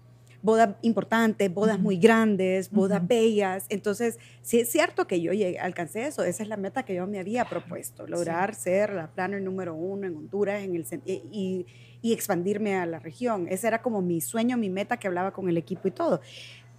[0.46, 3.66] bodas importantes, bodas muy grandes, bodas bellas.
[3.68, 6.22] Entonces, sí es cierto que yo llegué, alcancé eso.
[6.24, 10.06] Esa es la meta que yo me había propuesto, lograr ser la planner número uno
[10.06, 11.66] en Honduras en el, y-
[12.00, 13.48] y expandirme a la región.
[13.50, 16.20] Ese era como mi sueño, mi meta que hablaba con el equipo y todo.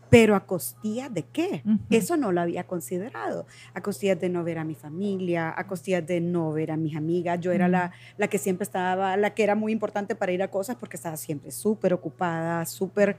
[0.10, 1.64] Pero a costilla de qué?
[1.90, 3.46] Eso no lo había considerado.
[3.74, 6.96] A costillas de no ver a mi familia, a costillas de no ver a mis
[6.96, 7.40] amigas.
[7.40, 10.50] Yo era la, la que siempre estaba, la que era muy importante para ir a
[10.50, 13.18] cosas porque estaba siempre súper ocupada, súper,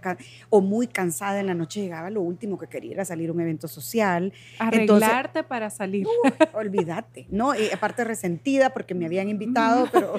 [0.51, 1.40] o muy cansada.
[1.40, 4.33] En la noche llegaba, lo último que quería era salir a un evento social.
[4.59, 6.07] Arreglarte para salir.
[6.53, 7.55] Olvídate, ¿no?
[7.55, 10.14] Y aparte resentida porque me habían invitado, pero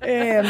[0.00, 0.46] em,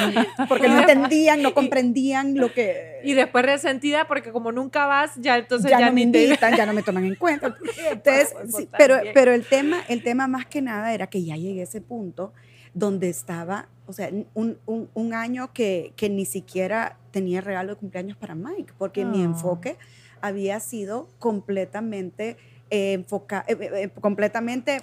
[0.48, 3.00] porque no entendían, no comprendían lo que...
[3.04, 6.66] Y después resentida porque como nunca vas, ya entonces ya, ya, no me invitan, ya
[6.66, 7.56] no me toman en cuenta.
[7.90, 11.60] Entonces, sí, pero, pero el tema, el tema más que nada era que ya llegué
[11.60, 12.32] a ese punto
[12.74, 17.76] donde estaba, o sea, un, un, un año que, que, ni siquiera tenía regalo de
[17.78, 19.24] cumpleaños para Mike, porque mi ah.
[19.24, 19.76] enfoque
[20.22, 22.38] había sido completamente
[22.74, 24.80] eh, enfoca, eh, eh, completamente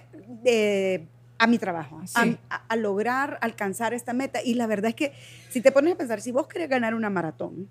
[1.39, 4.43] a mi trabajo, a, lograr alcanzar esta meta.
[4.43, 5.13] Y la verdad es que
[5.49, 7.69] si te pones a pensar, si vos querés ganar una maratón,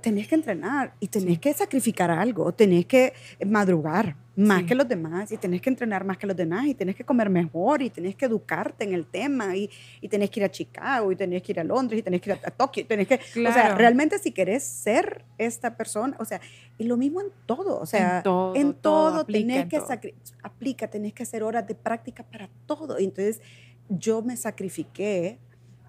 [0.00, 5.32] tenés que entrenar y tenés que sacrificar algo, tenés que madrugar, más que los demás
[5.32, 8.14] y tenés que entrenar más que los demás y tenés que comer mejor y tenés
[8.14, 9.68] que educarte en el tema y,
[10.00, 12.30] y tenés que ir a Chicago y tenés que ir a Londres y tenés que
[12.30, 16.40] ir a, Tokio, tenés que, o sea, realmente si querés ser esta persona, o sea,
[16.78, 19.80] y lo mismo en todo, o sea, en todo, en todo, tenés que
[20.44, 23.00] aplica, tenés que hacer horas de práctica para todo.
[23.00, 23.40] Y entonces
[23.88, 25.40] yo me sacrifiqué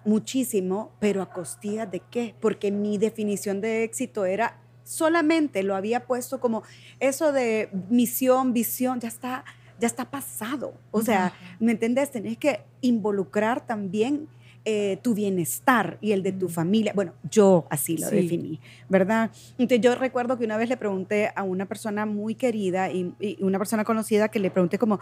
[0.04, 2.34] muchísimo, pero a costilla de qué?
[2.40, 6.62] Porque mi definición de éxito era solamente lo había puesto como
[6.98, 9.44] eso de misión, visión, ya está,
[9.78, 10.74] ya está pasado.
[10.90, 12.10] O sea, ¿me entendés?
[12.10, 14.28] Tenés que involucrar también
[14.66, 16.92] eh, tu bienestar y el de tu familia.
[16.94, 19.30] Bueno, yo así lo definí, ¿verdad?
[19.52, 23.56] Entonces yo recuerdo que una vez le pregunté a una persona muy querida y, una
[23.56, 25.00] persona conocida que le pregunté como,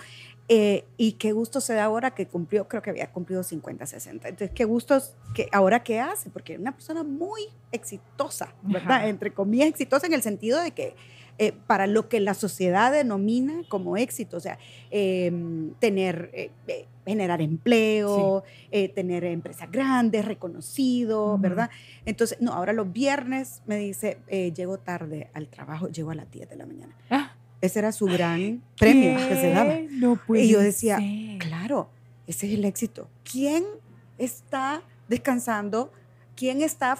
[0.48, 4.28] eh, ¿y qué gusto se da ahora que cumplió, creo que había cumplido 50, 60?
[4.28, 6.30] Entonces, ¿qué gustos, que, ahora qué hace?
[6.30, 7.42] Porque era una persona muy
[7.72, 9.08] exitosa, ¿verdad?
[9.08, 10.94] Entre comillas, exitosa en el sentido de que
[11.40, 14.58] eh, para lo que la sociedad denomina como éxito, o sea,
[14.90, 18.42] em, tener, eh, eh, generar empleo,
[18.94, 21.70] tener empresas grandes, reconocido, ¿verdad?
[22.04, 26.50] Entonces, no, ahora los viernes me dice, llego tarde al trabajo, llego a las 10
[26.50, 26.94] de la mañana.
[27.08, 27.32] Ah.
[27.62, 29.78] Ese era su gran premio que se daba.
[30.36, 30.98] y yo decía,
[31.38, 31.88] claro,
[32.26, 33.08] ese es el éxito.
[33.24, 33.64] ¿Quién
[34.18, 35.92] está descansando?
[36.38, 36.96] ¿Quién está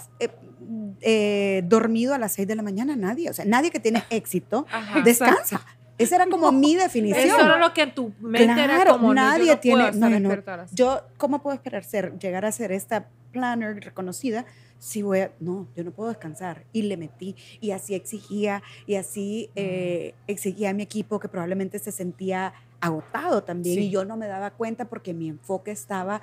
[1.01, 2.96] eh, dormido a las 6 de la mañana?
[2.96, 3.31] Nadie.
[3.31, 4.66] O sea, nadie que tiene éxito
[5.05, 5.64] descansa.
[5.96, 7.24] Esa era como mi definición.
[7.27, 9.92] Eso era lo que en tu mente era como, nadie no, tiene.
[9.92, 14.44] No, no, Yo, ¿cómo puedo esperar ser, llegar a ser esta planner reconocida
[14.81, 15.31] si voy a.
[15.38, 16.64] No, yo no puedo descansar.
[16.72, 17.37] Y le metí.
[17.61, 18.64] Y así exigía.
[18.87, 23.83] Y así eh, exigía a mi equipo que probablemente se sentía agotado también.
[23.83, 26.21] Y yo no me daba cuenta porque mi enfoque estaba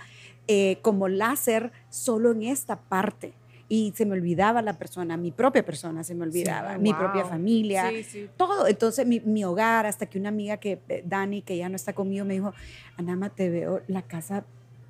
[0.48, 3.34] eh, como láser solo en esta parte
[3.68, 7.92] y se me olvidaba la persona, mi propia persona se me olvidaba, mi propia familia,
[8.38, 8.68] todo.
[8.68, 11.94] Entonces mi, mi, hogar, hasta que una amiga que, eh, Dani, que ya no está
[11.94, 12.54] conmigo, me dijo,
[12.98, 14.46] Anama, te veo la casa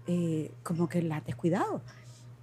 [0.07, 1.81] eh, como que la has descuidado.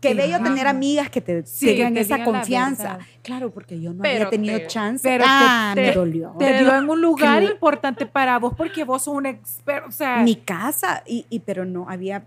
[0.03, 2.99] Qué bello tener amigas que te sigan esa confianza.
[3.23, 5.03] Claro, porque yo no había tenido chance.
[5.03, 6.35] Pero ah, te, me dolió.
[6.39, 9.89] Te dio en un lugar importante para vos porque vos sos un experto.
[9.89, 12.27] O sea, mi casa, y, y pero no había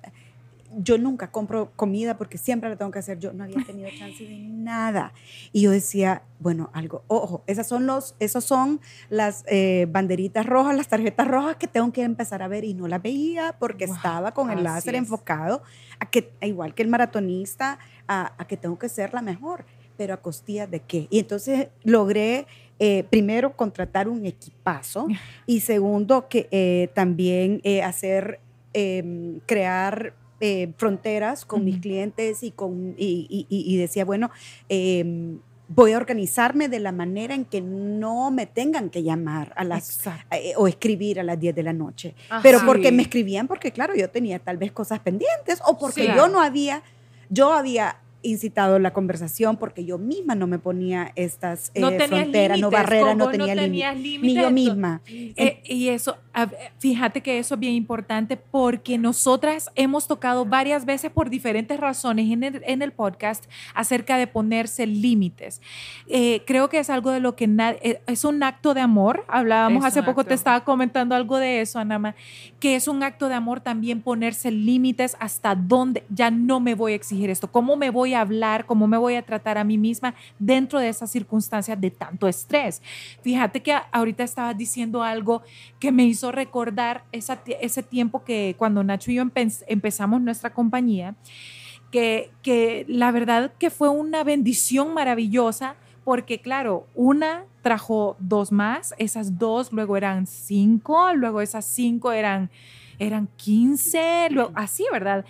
[0.78, 3.34] yo nunca compro comida porque siempre la tengo que hacer yo.
[3.34, 5.14] No había tenido chance de nada.
[5.52, 10.76] Y yo decía, bueno, algo, ojo, esas son los, esos son las eh, banderitas rojas,
[10.76, 14.34] las tarjetas rojas que tengo que empezar a ver y no las veía porque estaba
[14.34, 15.64] con el láser enfocado
[16.00, 19.66] a que, igual que el maratonista, a, que tengo que ser la mejor,
[19.98, 21.08] pero a costilla de qué.
[21.10, 22.48] Y entonces logré
[22.80, 25.08] eh, primero contratar un equipazo
[25.46, 28.40] y segundo que eh, también hacer,
[28.74, 34.32] em, crear eh, fronteras con mis clientes y, con, y, decía, bueno,
[34.70, 39.64] em, voy a organizarme de la manera en que no me tengan que llamar a
[39.64, 42.16] las eh, o escribir a las 10 de la noche.
[42.44, 46.28] Pero porque me escribían porque claro, yo tenía tal vez cosas pendientes o porque yo
[46.28, 46.84] no había
[47.30, 52.72] yo había incitado la conversación porque yo misma no me ponía estas eh, fronteras, no
[52.72, 55.02] barreras, no tenía límites, ni yo misma.
[55.08, 56.18] Eh, y eso,
[56.80, 62.32] fíjate que eso es bien importante porque nosotras hemos tocado varias veces por diferentes razones
[62.32, 65.62] en el, en el podcast acerca de ponerse límites.
[66.08, 67.50] Eh, creo que es algo de lo que
[68.08, 69.26] es un acto de amor.
[69.28, 72.16] Hablábamos hace poco, te estaba comentando algo de eso, Anama,
[72.60, 76.94] que es un acto de amor también ponerse límites hasta dónde ya no me voy
[76.94, 79.78] a exigir esto, cómo me voy a hablar, cómo me voy a tratar a mí
[79.78, 82.82] misma dentro de esas circunstancias de tanto estrés.
[83.22, 85.44] Fíjate que ahorita estabas diciendo algo
[85.80, 89.24] que me hizo recordar ese tiempo que cuando Nacho y yo
[89.68, 91.16] empezamos nuestra compañía,
[91.92, 98.94] que, que la verdad que fue una bendición maravillosa porque claro, una trajo dos más,
[99.00, 102.52] esas dos luego eran cinco, luego esas cinco eran,
[103.00, 105.26] eran 15, luego, así, ¿verdad?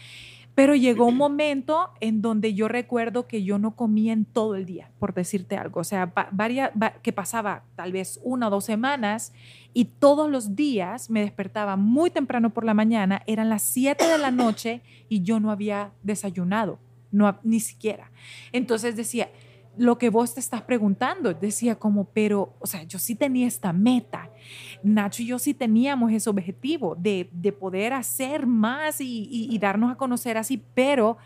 [0.53, 4.65] Pero llegó un momento en donde yo recuerdo que yo no comía en todo el
[4.65, 5.79] día, por decirte algo.
[5.79, 9.33] O sea, varias, que pasaba tal vez una o dos semanas
[9.75, 14.17] y todos los días me despertaba muy temprano por la mañana, eran las 7 de
[14.17, 16.79] la noche y yo no había desayunado,
[17.11, 18.09] no, ni siquiera.
[18.53, 19.29] Entonces decía,
[19.77, 21.33] lo que vos te estás preguntando.
[21.33, 24.29] Decía como, pero, o sea, yo sí tenía esta meta.
[24.81, 29.91] Nacho y yo sí teníamos ese objetivo de, de poder hacer más y, y, darnos
[29.91, 31.17] a conocer así, pero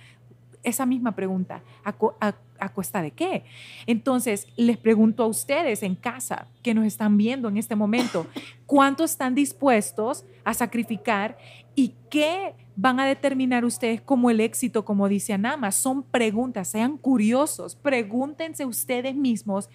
[0.64, 3.44] esa misma pregunta, ¿a, a, a cuesta de qué?
[3.88, 8.28] Entonces, les pregunto a ustedes en casa que nos están viendo en este momento,
[8.66, 11.38] ¿cuánto están dispuestos a sacrificar
[11.76, 15.72] y qué van a determinar ustedes como el éxito, como dice Anama?
[15.72, 19.70] Son preguntas, sean curiosos, pregúntense ustedes mismos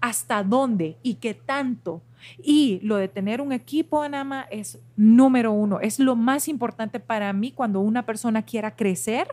[0.00, 2.02] hasta dónde y qué tanto.
[2.42, 7.32] Y lo de tener un equipo, Anama, es número uno, es lo más importante para
[7.32, 9.28] mí cuando una persona quiera crecer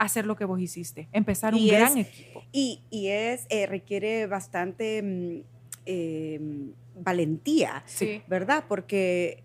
[0.00, 2.29] hacer lo que vos hiciste, empezar un gran equipo.
[2.52, 5.44] Y, y es, eh, requiere bastante
[5.86, 7.84] em, valentía,
[8.26, 8.64] ¿verdad?
[8.68, 9.44] Porque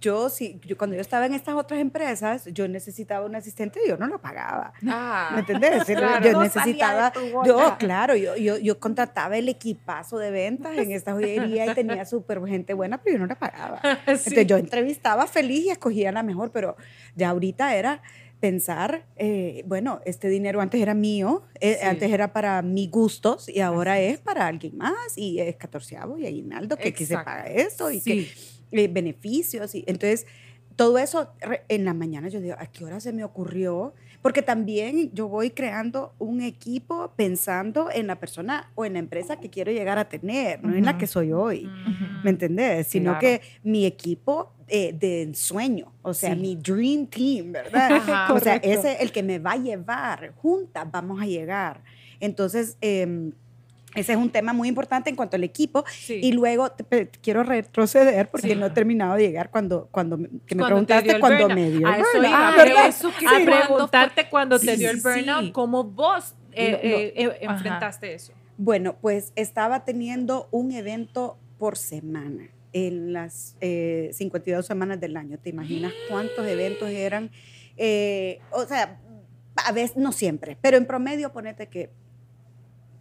[0.00, 3.88] yo sí, yo, cuando yo estaba en estas otras empresas, yo necesitaba un asistente y
[3.88, 4.72] yo no lo pagaba.
[4.86, 5.86] Ah, ¿Me entendés?
[5.86, 7.12] yo necesitaba,
[7.44, 12.04] yo, claro, yo, yo, yo, contrataba el equipazo de ventas en esta joyería y tenía
[12.04, 13.80] súper gente buena, pero yo no la pagaba.
[14.06, 16.76] Entonces yo entrevistaba feliz y escogía la mejor, pero
[17.14, 18.02] ya ahorita era
[18.40, 23.60] pensar, eh, bueno, este dinero antes era mío, eh, antes era para mis gustos y
[23.60, 27.90] ahora es para alguien más y es catorceavo y aguinaldo que, que se paga eso
[27.90, 28.28] y que
[28.70, 30.26] eh, beneficios y entonces
[30.76, 31.32] todo eso
[31.68, 33.94] en la mañana yo digo, ¿a qué hora se me ocurrió?
[34.22, 39.38] Porque también yo voy creando un equipo pensando en la persona o en la empresa
[39.38, 41.68] que quiero llegar a tener, no en la que soy hoy,
[42.24, 42.88] ¿me entendés?
[42.88, 48.30] Sino que mi equipo eh, de ensueño, o sea, mi dream team, ¿verdad?
[48.30, 51.82] o sea, ese es el que me va a llevar, juntas vamos a llegar.
[52.20, 53.32] Entonces, em,
[53.98, 55.84] ese es un tema muy importante en cuanto al equipo.
[56.08, 56.70] Y luego
[57.22, 61.48] quiero retroceder porque no he terminado de llegar cuando, cuando me, que me preguntaste cuando
[61.48, 62.34] me dio el burnout.
[62.34, 68.32] Ah, eso a preguntarte cuando te dio el burnout, ¿cómo vos eh, eh, enfrentaste eso?
[68.56, 75.38] Bueno, pues estaba teniendo un evento por semana en las 52 eh, semanas del año.
[75.38, 77.30] ¿Te imaginas cuántos eventos eran?
[77.76, 79.00] Eh, o sea,
[79.54, 81.90] a veces, no siempre, pero en promedio ponete que,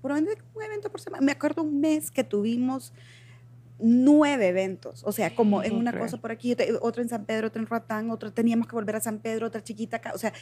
[0.01, 1.25] probablemente un evento por semana.
[1.25, 2.93] Me acuerdo un mes que tuvimos
[3.79, 7.61] nueve eventos, o sea, como en una cosa por aquí, otro en San Pedro, otro
[7.61, 10.33] en Ratán, otro teníamos que volver a San Pedro, otra chiquita acá, o sea,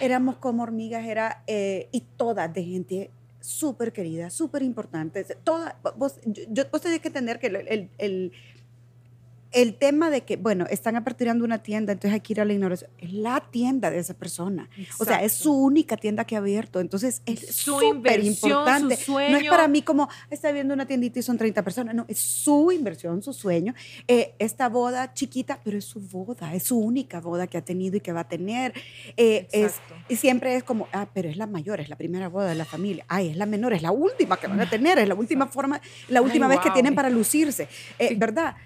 [0.00, 6.20] éramos como hormigas, era, eh, y todas de gente súper querida, súper importante, toda, vos,
[6.26, 8.32] yo, vos tenés que entender que el, el el
[9.74, 12.88] tema de que, bueno, están aperturando una tienda, entonces hay que ir a la ignorancia,
[12.98, 14.68] es la tienda de esa persona.
[14.98, 16.80] O sea, es su única tienda que ha abierto.
[16.80, 18.98] Entonces, es súper importante.
[19.08, 21.94] No es para mí como, está viendo una tiendita y son 30 personas.
[21.94, 23.74] No, es su inversión, su sueño.
[24.08, 27.96] Eh, esta boda chiquita, pero es su boda, es su única boda que ha tenido
[27.96, 28.74] y que va a tener.
[29.16, 29.76] Eh, es,
[30.08, 32.64] y siempre es como, ah, pero es la mayor, es la primera boda de la
[32.64, 33.04] familia.
[33.08, 35.80] Ay, es la menor, es la última que van a tener, es la última forma,
[36.08, 37.68] la última vez que tienen para lucirse.
[37.98, 38.56] Eh, ¿Verdad?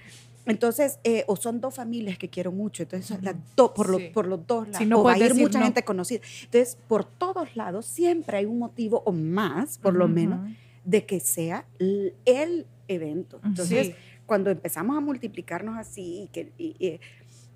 [0.50, 3.18] Entonces, eh, o son dos familias que quiero mucho, entonces
[3.54, 6.20] por, por, los dos lados, no o va a ir mucha gente conocida.
[6.44, 10.50] Entonces, por todos lados siempre hay un motivo o más, por lo menos,
[10.84, 13.40] de que sea el evento.
[13.44, 13.94] Entonces,
[14.26, 17.00] cuando empezamos a multiplicarnos así, que,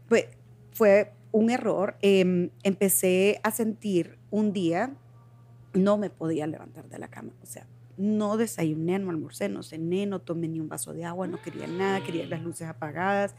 [0.09, 0.27] pues,
[0.73, 4.95] fue un error, em, empecé a sentir un día,
[5.73, 10.07] no me podía levantar de la cama, o sea, no desayuné, no almorcé, no cené,
[10.07, 13.35] no tomé ni un vaso de agua, no quería nada, quería las luces apagadas.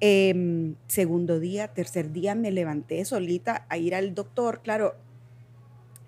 [0.00, 4.60] Em, segundo día, tercer día me levanté solita a ir al doctor.
[4.62, 4.94] Claro,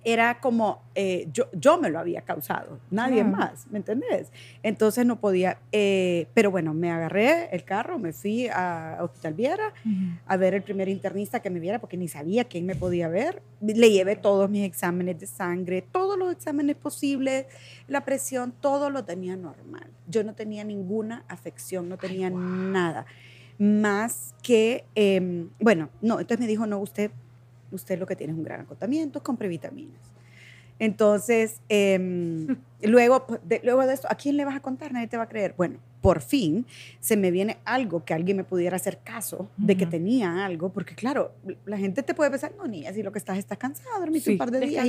[0.05, 4.31] era como eh, yo, yo me lo había causado, nadie más, ¿me entendés?
[4.63, 9.73] Entonces no podía, eh, pero bueno, me agarré el carro, me fui a Hospital Viera
[10.27, 13.43] a ver el primer internista que me viera porque ni sabía quién me podía ver.
[13.61, 17.47] Le llevé todos mis exámenes de sangre, todos los exámenes posibles,
[17.89, 19.89] la presión, todo lo tenía normal.
[20.09, 23.07] Yo no tenía ninguna afección, no tenía nada
[23.59, 27.13] más que, em, bueno, no, entonces me dijo, no, usted
[27.73, 30.01] usted lo que tiene es un gran acotamiento, compre vitaminas.
[30.79, 34.93] Entonces, em, luego, de, luego de esto, ¿a quién le vas a contar?
[34.93, 35.55] Nadie te va a creer.
[35.57, 36.67] Bueno, por fin
[36.99, 40.97] se me viene algo que alguien me pudiera hacer caso de que tenía algo, porque
[40.97, 41.33] claro,
[41.65, 44.39] la gente te puede pensar, no, ni así lo que estás, estás cansado, dormiste un
[44.39, 44.89] par de días.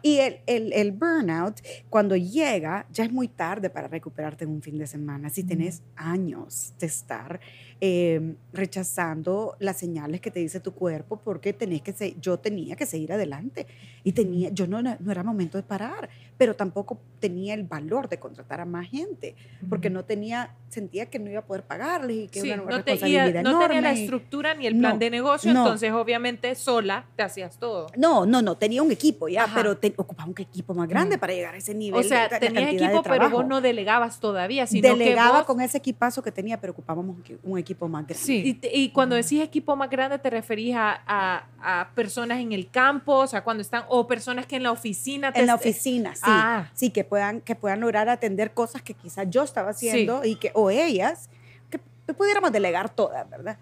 [0.00, 4.62] Y, el, el, el, burnout, cuando llega, ya es muy tarde para recuperarte en un
[4.62, 5.28] fin de semana.
[5.28, 7.40] Si tenés años de estar
[7.86, 12.86] em, rechazando las señales que te dice tu cuerpo, porque tenés que yo tenía que
[12.86, 13.66] seguir adelante.
[14.06, 18.18] y tenía, yo no, no era momento de parar, pero tampoco tenía el valor de
[18.18, 19.34] contratar a más gente,
[19.70, 22.70] porque no tenía, sentía que no iba a poder pagarles y que Sí, era una
[22.72, 24.02] no, responsabilidad eh, no tenía la enorme.
[24.02, 25.60] estructura ni el plan No, de negocio, no.
[25.62, 27.86] entonces obviamente sola te hacías todo.
[27.96, 29.54] No, no, no, tenía un equipo ya, Ajá.
[29.54, 31.98] pero te- ocupaba un equipo más grande para llegar a ese nivel.
[32.00, 35.46] O sea, de- tenías equipo, pero vos no delegabas todavía, sino Delegaba que vos...
[35.46, 38.22] con ese equipazo que tenía, pero ocupábamos un equi- un equipo más grande.
[38.24, 38.58] Sí.
[38.62, 42.70] Y, y cuando decís equipo más grande, ¿te referís a, a- a personas en el
[42.70, 43.12] campo?
[43.14, 43.84] O sea, cuando están...
[43.88, 45.32] O personas que en la oficina...
[45.32, 46.22] te- En la oficina, sí.
[46.24, 46.70] Ah.
[46.74, 50.50] Sí, que puedan, que puedan lograr atender cosas que quizás yo estaba haciendo y que,
[50.54, 51.28] o ellas,
[51.70, 51.78] que
[52.14, 53.58] pudiéramos delegar todas, ¿verdad?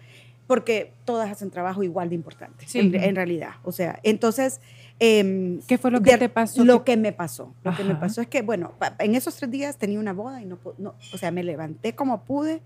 [0.47, 2.79] Porque todas hacen trabajo igual de importante, Sí.
[2.79, 3.51] en, en realidad.
[3.63, 4.61] O sea, entonces...
[4.99, 6.63] em, ¿Qué fue lo que de- te pasó?
[6.63, 7.53] Lo que me pasó.
[7.63, 7.99] Lo que me Ajá.
[8.01, 11.17] pasó es que, bueno, en esos tres días tenía una boda y no, no o
[11.17, 12.61] sea, me levanté como pude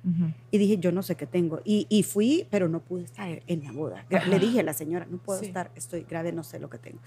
[0.52, 1.62] y dije, yo no sé qué tengo.
[1.66, 4.06] Y, y fui, pero no pude estar en la boda.
[4.10, 4.40] Gra- Le Ajá.
[4.40, 5.48] dije a la señora, no puedo Sí.
[5.48, 7.00] estar, estoy grave, no sé lo que tengo.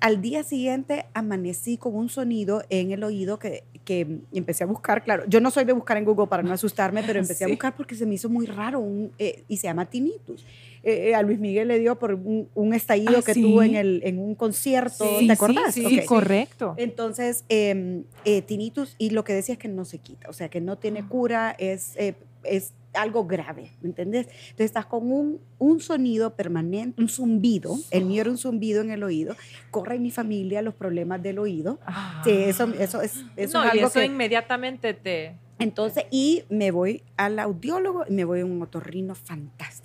[0.00, 5.04] Al día siguiente amanecí con un sonido en el oído que, que empecé a buscar,
[5.04, 7.76] claro, yo no soy de buscar en Google para no asustarme, pero empecé a buscar
[7.76, 10.44] porque se me hizo muy raro un, eh, y se llama tinnitus.
[10.84, 13.42] Eh, eh, a Luis Miguel le dio por un, un estallido Ah, que ¿sí?
[13.42, 15.74] tuvo en, el, en un concierto, Sí, ¿te acordás?
[15.74, 16.74] sí, correcto.
[16.76, 20.48] Entonces, eh, eh, tinnitus, y lo que decía es que no se quita, o sea,
[20.48, 24.26] que no tiene cura, es, eh, es algo grave, ¿me entendés?
[24.26, 28.90] Entonces estás con un, un sonido permanente, un zumbido, el mío era un zumbido en
[28.90, 29.34] el oído,
[29.70, 31.78] corre en mi familia los problemas del oído.
[32.24, 34.04] Sí, eso, eso es, eso no, es y algo eso que...
[34.06, 35.36] inmediatamente te...
[35.58, 39.81] Entonces, y me voy al audiólogo y me voy a un otorrino fantástico.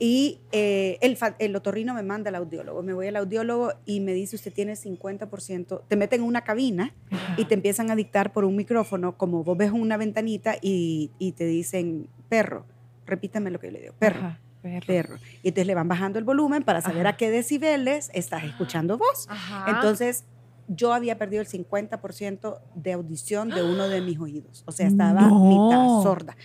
[0.00, 2.82] Y eh, el, el otorrino me manda al audiólogo.
[2.82, 6.94] Me voy al audiólogo y me dice, usted tiene 50%, te meten en una cabina
[7.36, 11.32] y te empiezan a dictar por un micrófono, como vos ves una ventanita y, y
[11.32, 12.64] te dicen, perro,
[13.06, 14.86] repítame lo que yo le digo, perro, Ajá, perro.
[14.86, 15.16] perro.
[15.42, 17.14] Y entonces le van bajando el volumen para saber Ajá.
[17.14, 19.28] a qué decibeles estás escuchando vos.
[19.66, 20.24] Entonces,
[20.68, 24.62] yo había perdido el 50% de audición de uno de mis oídos.
[24.66, 25.44] O sea, estaba No.
[25.48, 26.36] mitad sorda.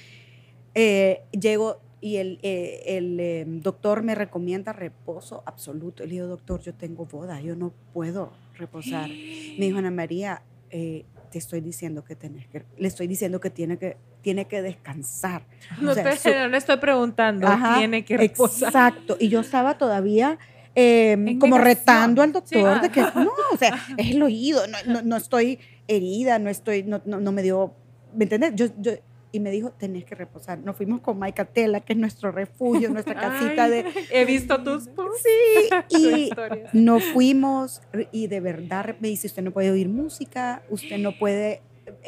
[0.74, 6.04] Eh, llego y el, eh, el eh, doctor me recomienda reposo absoluto.
[6.04, 9.08] Le digo, doctor, yo tengo boda, yo no puedo reposar.
[9.10, 13.50] Me dijo, Ana María, eh, te estoy diciendo que tenés que, le estoy diciendo que
[13.50, 15.44] tiene que, tiene que descansar.
[15.80, 18.68] no, o sea, te, su- no le estoy preguntando, Ajá, tiene que reposar.
[18.68, 19.16] Exacto.
[19.18, 20.38] Y yo estaba todavía
[20.76, 22.82] En como retando al doctor Sí.
[22.82, 26.84] de que no, o sea, es el oído, no, no, no estoy herida, no estoy,
[26.84, 27.74] no, no, no me dio,
[28.14, 28.52] ¿me entiendes?
[28.56, 28.92] Yo, yo,
[29.34, 30.60] y me dijo, tenés que reposar.
[30.60, 33.86] Nos fuimos con Maika Tela, que es nuestro refugio, nuestra casita Ay, de...
[34.12, 35.24] He visto tus posts.
[35.90, 36.30] Sí, y
[36.72, 37.82] nos fuimos
[38.12, 41.64] y de verdad me dice, usted no puede oír música, usted no puede,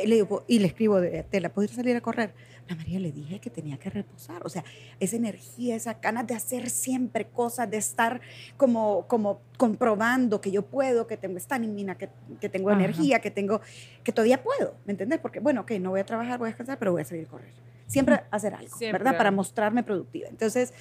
[0.06, 2.34] le digo, y le escribo de tela, ¿puedes salir a correr?
[2.68, 4.64] Ana María le dije que tenía que reposar, o sea,
[5.00, 8.22] esa energía, esa ganas de hacer siempre cosas, de estar
[8.58, 12.10] como, como comprobando que yo puedo, que tengo estamina, que,
[12.40, 12.80] que tengo Ajá.
[12.80, 13.62] energía, que tengo,
[14.04, 15.20] que todavía puedo, ¿me entiendes?
[15.20, 17.30] Porque, bueno, ok, no voy a trabajar, voy a descansar, pero voy a salir a
[17.30, 17.54] correr.
[17.88, 19.18] Siempre hacer algo, Siempre ¿verdad?
[19.18, 20.28] Para mostrarme productiva.
[20.30, 20.74] Entonces,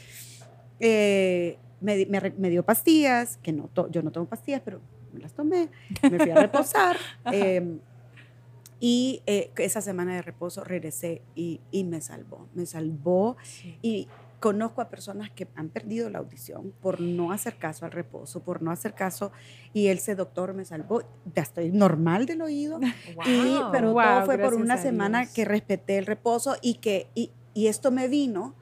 [0.81, 2.07] eh, me,
[2.39, 4.81] me dio pastillas, que no to- yo no tomo pastillas, pero
[5.13, 5.69] me las tomé,
[6.11, 6.97] me fui a reposar.
[7.33, 7.79] eh,
[8.81, 13.37] y eh, esa semana de reposo regresé y, y me salvó, me salvó.
[13.83, 14.09] Y
[14.41, 18.61] conozco a personas que han perdido la audición por no hacer caso al reposo, por
[18.61, 19.33] no hacer caso,
[19.73, 21.03] y ese doctor me salvó.
[21.35, 22.79] Ya estoy normal del oído,
[23.27, 23.73] y, Wow.
[23.73, 27.69] pero Wow, todo fue por una semana que respeté el reposo y que y, y
[27.69, 28.55] esto me vino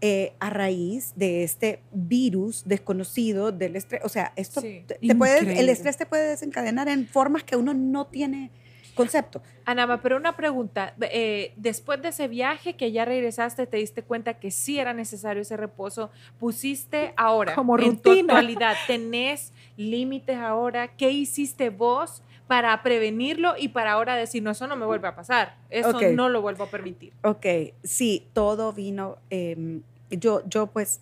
[0.00, 4.00] eh, a raíz de este virus desconocido del estrés.
[4.04, 4.84] O sea, esto Sí.
[4.86, 8.50] te, te puede, el estrés te puede desencadenar en formas que uno no tiene
[8.98, 9.40] concepto.
[9.64, 10.94] Anama, pero una pregunta.
[11.00, 15.40] eh, después de ese viaje que ya regresaste, te diste cuenta que sí era necesario
[15.42, 16.10] ese reposo.
[16.38, 18.34] ¿Pusiste ahora, Como en tu rutina.
[18.34, 20.88] actualidad, tenés límites ahora?
[20.88, 25.14] ¿Qué hiciste vos para prevenirlo y para ahora decir, no, eso no me vuelve a
[25.14, 25.56] pasar?
[25.70, 27.12] Eso no lo vuelvo a permitir.
[27.22, 27.46] Ok,
[27.82, 29.16] sí, todo vino.
[29.30, 29.80] eh,
[30.10, 31.00] yo, yo pues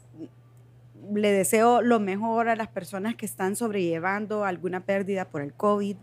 [1.14, 5.96] le deseo lo mejor a las personas que están sobrellevando alguna pérdida por el COVID.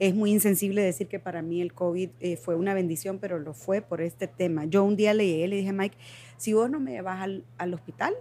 [0.00, 3.52] Es muy insensible decir que para mí el COVID eh, fue una bendición, pero lo
[3.54, 4.64] fue por este tema.
[4.64, 5.96] Yo un día le llegué, le dije, Mike,
[6.38, 8.14] si vos no me llevas al, al hospital,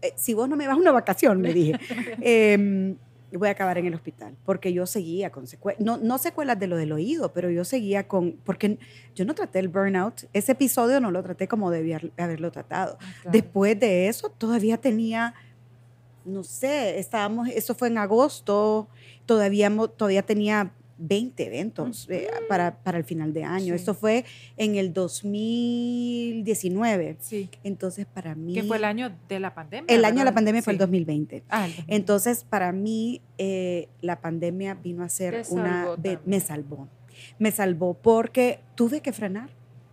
[0.00, 1.78] eh, si vos no me vas a una vacación, le dije,
[2.22, 2.96] em,
[3.30, 6.66] voy a acabar en el hospital, porque yo seguía con secuelas, no, no secuelas de
[6.66, 8.78] lo del oído, pero yo seguía con, porque
[9.14, 12.98] yo no traté el burnout, ese episodio no lo traté como debía haberlo tratado.
[13.30, 15.34] Después de eso, todavía tenía,
[16.24, 18.88] no sé, estábamos, eso fue en agosto,
[19.24, 20.72] todavía, todavía tenía
[21.02, 23.74] 20 eventos eh, para, para, el final de año.
[23.74, 24.24] Esto fue
[24.56, 27.16] en el 2019.
[27.20, 27.48] Sí.
[27.64, 28.54] Entonces, para mí...
[28.54, 29.94] Que fue el año de la pandemia.
[29.94, 31.42] El año de la pandemia fue el 2020.
[31.48, 35.88] Ah, Entonces, para mí, eh, la pandemia vino a ser una...
[36.24, 36.88] me salvó.
[37.38, 39.50] Me salvó porque tuve que frenar.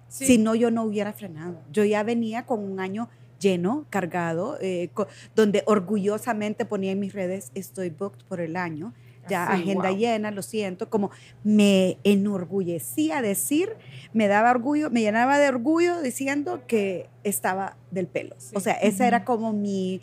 [0.08, 1.62] Si no, yo no hubiera frenado.
[1.72, 4.90] Yo ya venía con un año lleno, cargado, eh,
[5.36, 8.94] donde orgullosamente ponía en mis redes, estoy booked por el año,
[9.30, 11.12] ya agenda llena, lo siento, como
[11.44, 13.70] me enorgullecía decir,
[14.14, 18.36] me daba orgullo, me llenaba de orgullo diciendo que estaba del pelo.
[18.54, 20.02] O sea, ese era como mi...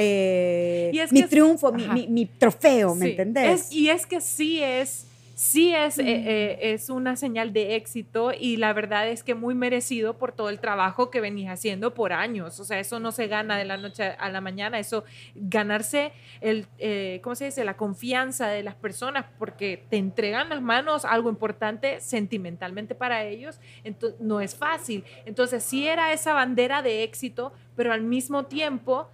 [0.00, 3.72] Eh, mi triunfo, mi, mi, trofeo, ¿me entendés?
[3.72, 5.08] y es que sí es
[5.38, 9.54] sí es, eh, eh, es una señal de éxito y la verdad es que muy
[9.54, 12.58] merecido por todo el trabajo que venís haciendo por años.
[12.58, 15.04] O sea, eso no se gana de la noche a la mañana, eso
[15.36, 16.10] ganarse
[16.40, 17.64] el, eh, ¿cómo se dice?
[17.64, 23.60] La confianza de las personas porque te entregan las manos algo importante sentimentalmente para ellos,
[23.84, 25.04] entonces no es fácil.
[25.24, 29.08] Entonces sí era esa bandera de éxito, pero al mismo tiempo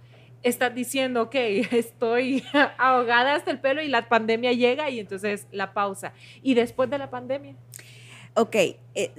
[0.45, 1.35] estás diciendo, ok,
[1.71, 2.43] estoy
[2.77, 6.13] ahogada hasta el pelo y la pandemia llega y entonces la pausa.
[6.41, 7.55] ¿Y después de la pandemia?
[8.35, 9.11] Ok, eh,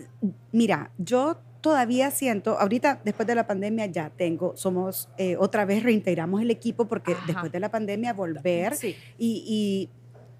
[0.52, 5.82] mira, yo todavía siento, ahorita después de la pandemia ya tengo, somos, eh, otra vez
[5.82, 8.74] reintegramos el equipo porque después de la pandemia volver
[9.18, 9.88] y,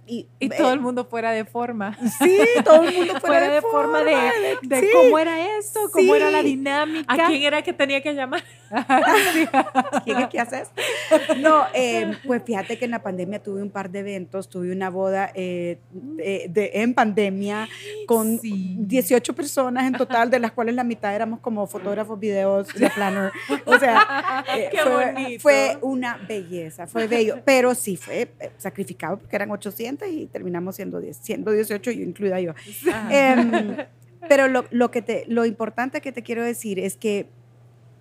[0.07, 1.97] y y, todo el mundo fuera de forma.
[2.19, 7.13] Sí, todo el mundo fuera, de, forma, de, cómo era esto, cómo era la dinámica.
[7.13, 8.43] ¿A quién era que tenía que llamar?
[10.05, 10.69] ¿Quién es que haces?
[11.39, 14.91] No, eh, pues fíjate que en la pandemia tuve un par de eventos, tuve una
[14.91, 17.69] boda eh, de, en pandemia
[18.07, 22.91] con 18 personas en total, de las cuales la mitad éramos como fotógrafos, videos, de
[22.91, 23.33] planner.
[23.65, 29.51] O sea, eh, fue, fue una belleza, fue bello, pero sí fue sacrificado porque eran
[29.51, 32.53] 800 y terminamos siendo, 10, siendo 18, yo incluida yo.
[33.11, 33.77] Em,
[34.29, 37.31] pero lo, lo, que te, lo importante que te quiero decir es que,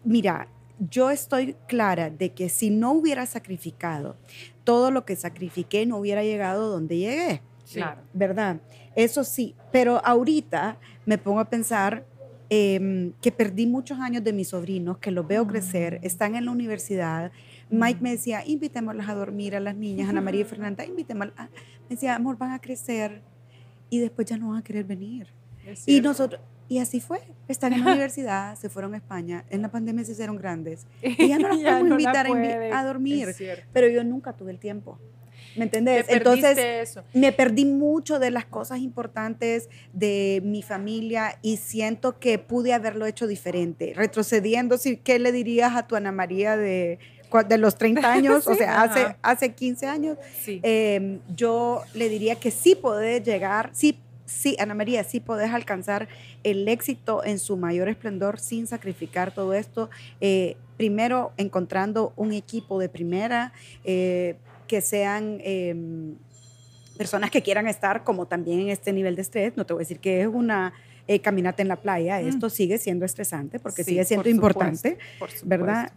[0.04, 4.18] mira, yo estoy clara de que si no hubiera sacrificado
[4.64, 7.42] todo lo que sacrifiqué, no hubiera llegado donde llegué.
[7.72, 8.02] Claro.
[8.14, 8.62] ¿Verdad?
[8.96, 12.06] Eso sí, pero ahorita me pongo a pensar
[12.50, 16.06] em, que perdí muchos años de mis sobrinos, que los veo crecer, mm.
[16.06, 17.32] están en la universidad.
[17.70, 21.50] Mike me decía, invitémoslas a dormir a las niñas, Ana María y Fernanda, invitémoslas.
[21.90, 23.22] Me decía, amor, van a crecer
[23.90, 25.28] y después ya no van a querer venir.
[25.86, 27.20] Y nosotros, y así fue.
[27.48, 30.86] Están en la universidad, se fueron a España, en la pandemia se hicieron grandes.
[31.02, 32.28] Y ya no las podemos invitar
[32.74, 33.36] a, dormir.
[33.74, 35.00] Pero yo nunca tuve el tiempo.
[35.56, 36.06] ¿Me entendés?
[36.10, 42.74] Entonces, me perdí mucho de las cosas importantes de mi familia y siento que pude
[42.74, 43.94] haberlo hecho diferente.
[43.96, 47.00] Retrocediendo, ¿qué le dirías a tu Ana María de
[47.44, 50.18] de los 30 años, o sea, hace, hace 15 años,
[50.48, 56.08] em, yo le diría que sí podés llegar, sí, sí, Ana María, sí podés alcanzar
[56.44, 59.90] el éxito en su mayor esplendor sin sacrificar todo esto.
[60.22, 64.36] Eh, primero, encontrando un equipo de primera, eh,
[64.68, 66.16] que sean em,
[66.98, 69.54] personas que quieran estar como también en este nivel de estrés.
[69.56, 70.74] No te voy a decir que es una...
[71.08, 72.28] Eh, caminata en la playa, mm.
[72.30, 74.98] esto sigue siendo estresante porque sigue siendo importante,
[75.44, 75.92] ¿verdad?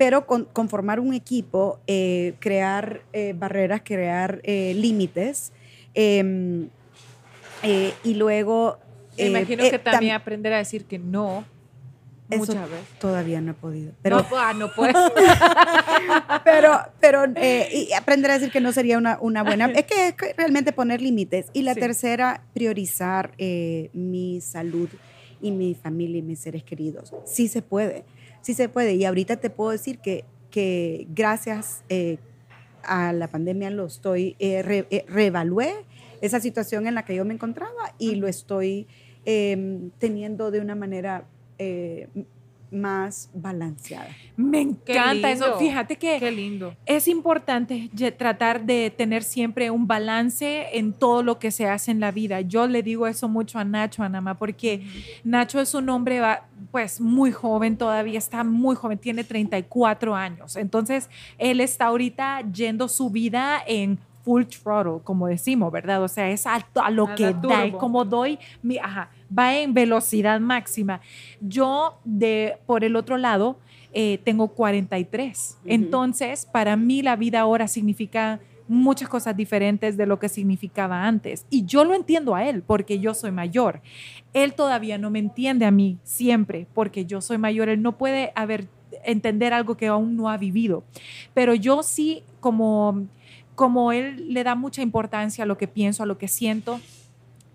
[0.00, 5.52] Pero con, conformar un equipo, eh, crear eh, barreras, crear eh, límites
[5.92, 6.70] em,
[8.02, 8.78] y luego...
[9.18, 11.44] Me imagino que también aprender a decir que no.
[12.30, 12.86] Muchas veces.
[12.98, 13.92] Todavía no he podido.
[14.00, 15.12] Pero, no, ah, no puedo.
[16.44, 17.24] pero, pero
[17.70, 19.66] y aprender a decir que no sería una, una buena.
[19.66, 21.48] Es que, es realmente poner límites.
[21.52, 23.32] Y la tercera, priorizar
[23.92, 24.88] mi salud
[25.42, 27.12] y mi familia y mis seres queridos.
[27.26, 28.02] Sí se puede
[28.42, 28.94] sí se puede.
[28.94, 32.18] Y ahorita te puedo decir que, que gracias eh,
[32.82, 35.72] a la pandemia lo estoy, eh, eh, reevalué
[36.20, 38.86] esa situación en la que yo me encontraba y lo estoy
[39.24, 41.26] em, teniendo de una manera
[42.70, 44.08] más balanceada.
[44.36, 45.58] Me encanta eso.
[45.58, 46.74] Fíjate que lindo.
[46.86, 52.00] es importante tratar de tener siempre un balance en todo lo que se hace en
[52.00, 52.40] la vida.
[52.40, 54.86] Yo le digo eso mucho a Nacho, Anama, porque
[55.24, 56.20] Nacho es un hombre
[56.70, 60.56] pues muy joven todavía, está muy joven, tiene 34 años.
[60.56, 66.02] Entonces, él está ahorita yendo su vida en full throttle, como decimos, ¿verdad?
[66.02, 70.40] O sea, es alto a lo que da, como doy mi, ajá, va en velocidad
[70.40, 71.00] máxima.
[71.40, 73.58] Yo, de, por el otro lado,
[73.92, 75.58] eh, tengo 43.
[75.64, 81.44] Entonces, para mí la vida ahora significa muchas cosas diferentes de lo que significaba antes.
[81.50, 83.82] Y yo lo entiendo a él porque yo soy mayor.
[84.32, 87.68] Él todavía no me entiende a mí siempre porque yo soy mayor.
[87.68, 88.68] Él no puede haber
[89.04, 90.84] entender algo que aún no ha vivido.
[91.34, 93.08] Pero yo sí como
[93.60, 96.80] como él le da mucha importancia a lo que pienso, a lo que siento,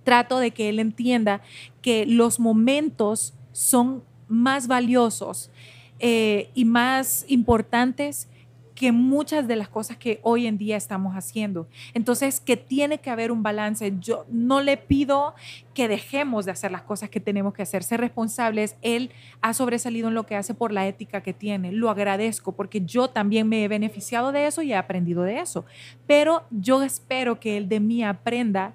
[0.05, 1.41] trato de que él entienda
[1.81, 5.51] que los momentos son más valiosos
[5.99, 8.29] eh, y más importantes
[8.75, 11.67] que muchas de las cosas que hoy en día estamos haciendo.
[11.93, 13.93] Entonces, que tiene que haber un balance.
[14.01, 15.33] Yo no le pido
[15.73, 18.75] que dejemos de hacer las cosas que tenemos que hacer, ser responsables.
[18.81, 21.71] Él ha sobresalido en lo que hace por la ética que tiene.
[21.71, 25.65] Lo agradezco porque yo también me he beneficiado de eso y he aprendido de eso.
[26.05, 28.73] Pero yo espero que él de mí aprenda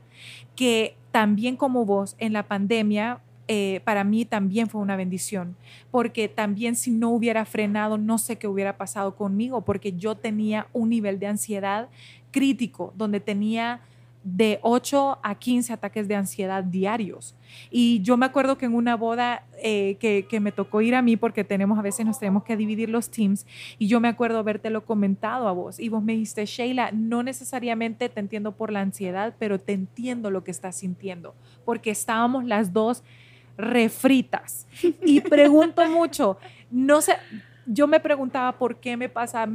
[0.57, 3.21] que también como vos en la pandemia
[3.53, 5.57] eh, para mí también fue una bendición,
[5.91, 10.69] porque también si no hubiera frenado, no sé qué hubiera pasado conmigo, porque yo tenía
[10.73, 11.89] un nivel de ansiedad
[12.31, 13.81] crítico, donde tenía
[14.23, 17.35] de 8 a 15 ataques de ansiedad diarios.
[17.71, 21.03] Y yo me acuerdo que en una boda eh, que, que, me tocó ir a
[21.03, 23.47] mí, porque tenemos a veces nos tenemos que dividir los teams,
[23.79, 28.09] y yo me acuerdo habértelo comentado a vos, y vos me dijiste, Sheila, no necesariamente
[28.09, 32.73] te entiendo por la ansiedad, pero te entiendo lo que estás sintiendo, porque estábamos las
[32.73, 33.03] dos
[33.57, 34.67] refritas.
[35.03, 36.39] Y pregunto mucho,
[36.71, 37.17] no sé,
[37.67, 39.49] yo me preguntaba por qué me pasa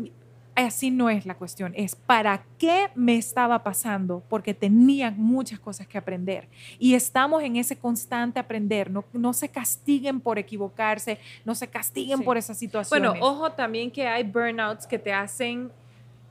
[0.55, 5.85] Así no es la cuestión, es para qué me estaba pasando, porque tenía muchas cosas
[5.85, 6.47] que aprender.
[6.79, 12.23] Y estamos en ese constante aprender, no, no se castiguen por equivocarse, no se castiguen
[12.23, 13.01] por esa situación.
[13.01, 15.71] Bueno, ojo también que hay burnouts que te hacen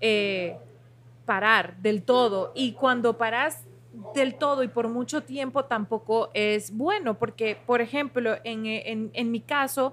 [0.01, 0.57] eh,
[1.27, 2.53] parar del todo.
[2.55, 3.61] Y cuando paras
[4.15, 9.31] del todo y por mucho tiempo tampoco es bueno, porque, por ejemplo, en, en, en
[9.31, 9.93] mi caso,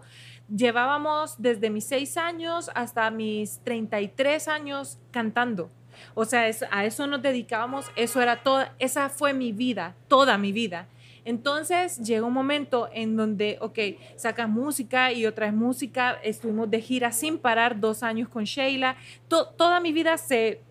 [0.56, 5.70] llevábamos desde mis seis años hasta mis 33 años cantando.
[6.14, 10.52] O sea, a eso nos dedicábamos, eso era toda, esa fue mi vida, toda mi
[10.52, 10.88] vida.
[11.24, 13.78] Entonces llegó un momento en donde, ok,
[14.16, 18.96] sacas música y otra es música, estuvimos de gira sin parar dos años con Sheila,
[19.28, 20.62] toda mi vida se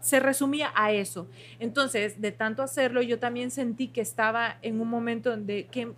[0.00, 1.28] se resumía a eso.
[1.58, 5.92] Entonces, de tanto hacerlo, yo también sentí que estaba en un momento donde que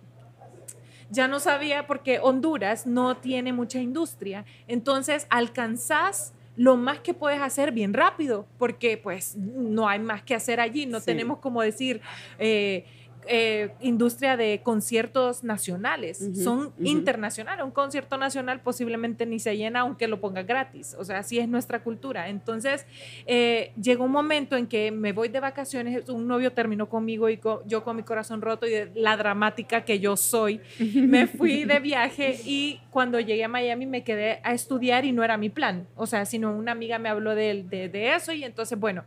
[1.13, 4.45] ya no sabía porque Honduras no tiene mucha industria.
[4.67, 10.35] Entonces, alcanzás lo más que puedes hacer bien rápido, porque pues no hay más que
[10.35, 12.01] hacer allí, no tenemos como decir...
[12.39, 12.85] Eh,
[13.27, 17.63] eh, industria de conciertos nacionales, son internacionales.
[17.63, 21.47] Un concierto nacional posiblemente ni se llena aunque lo ponga gratis, o sea, así es
[21.47, 22.29] nuestra cultura.
[22.29, 22.85] Entonces,
[23.25, 27.39] eh, llegó un momento en que me voy de vacaciones, un novio terminó conmigo y
[27.65, 31.79] yo con mi corazón roto y de la dramática que yo soy, me fui de
[31.81, 35.87] viaje y cuando llegué a Miami me quedé a estudiar y no era mi plan,
[35.95, 39.03] o sea, sino una amiga me habló de, de, de eso y entonces, bueno,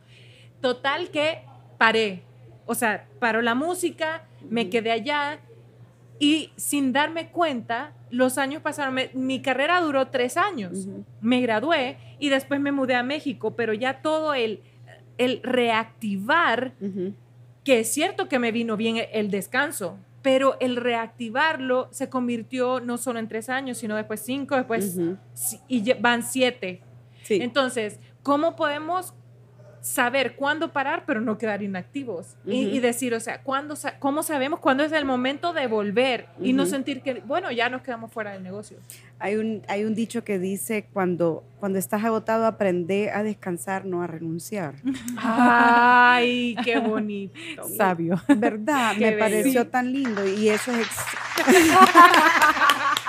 [0.60, 1.40] total que
[1.78, 2.22] paré
[2.66, 5.40] o sea, paró la música, me quedé allá
[6.18, 8.96] y sin darme cuenta, los años pasaron.
[9.14, 10.88] mi carrera duró tres años.
[11.20, 14.62] Me gradué y después me mudé a México, pero ya todo el,
[15.18, 16.74] el reactivar,
[17.64, 22.96] que es cierto que me vino bien el, descanso, pero el reactivarlo se convirtió no
[22.98, 24.98] solo en tres años, sino después cinco, después
[25.68, 26.80] y van siete.
[27.28, 29.14] Entonces, ¿cómo podemos
[29.86, 32.34] saber cuándo parar, pero no quedar inactivos.
[32.44, 36.66] y, decir, o sea, ¿cuándo, ¿cómo sabemos cuándo es el momento de volver y no
[36.66, 38.78] sentir que, bueno, ya nos quedamos fuera del negocio?
[39.20, 44.02] Hay un, hay un dicho que dice, cuando, cuando estás agotado, aprende a descansar, no
[44.02, 44.74] a renunciar.
[45.16, 47.62] Ay, qué bonito.
[47.76, 48.20] Sabio.
[48.36, 48.96] ¿Verdad?
[48.96, 50.88] Me pareció tan lindo y eso es...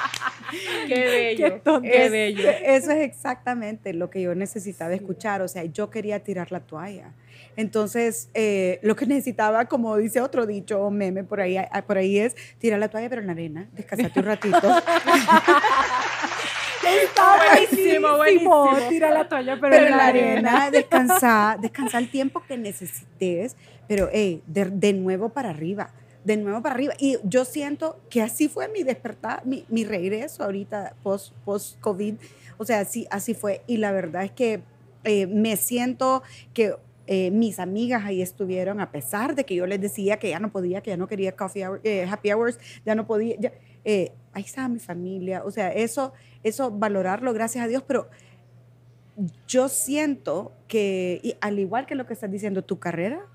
[0.88, 2.50] Qué bello, qué, bello.
[2.50, 5.42] Eso es exactamente lo que yo necesitaba escuchar.
[5.42, 7.14] O sea, yo quería tirar la toalla.
[7.56, 11.98] Entonces, eh, lo que necesitaba, como dice otro dicho o meme por ahí, ah, por
[11.98, 14.76] ahí es tirar la toalla, pero en la arena, descansarte un ratito.
[17.04, 18.78] Está buenísimo, buenísimo.
[18.90, 20.72] Tira la toalla, pero, en la arena.
[20.72, 23.56] Descansar, descansar el tiempo que necesites,
[23.88, 25.92] pero hey, de nuevo para arriba
[26.24, 26.94] de nuevo para arriba.
[27.00, 32.16] Y yo siento que así fue mi despertar, mi, mi regreso ahorita post-COVID.
[32.58, 33.62] o sea, así, así fue.
[33.68, 34.62] Y la verdad es que
[35.04, 36.76] eh, me siento que
[37.08, 40.52] eh, mis amigas ahí estuvieron, a pesar de que yo les decía que ya no
[40.52, 43.38] podía, que ya no quería coffee eh, happy hours, ya no podía.
[43.86, 45.44] ahí estaba mi familia.
[45.46, 46.14] O sea, eso,
[46.44, 48.10] eso valorarlo, gracias a Dios, pero
[49.48, 53.26] yo siento que, y al igual que lo que estás diciendo, tu carrera,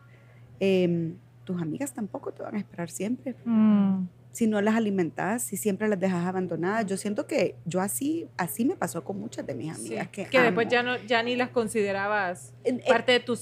[0.60, 1.14] eh,
[1.44, 3.34] tus amigas tampoco te van a esperar siempre.
[3.44, 4.06] Mm.
[4.32, 6.86] Si no las alimentas, si siempre las dejas abandonadas.
[6.86, 10.08] Yo siento que yo así, así me pasó con muchas de mis amigas.
[10.08, 12.52] que, que después ya, no, ya ni las considerabas
[12.88, 13.36] parte de tu...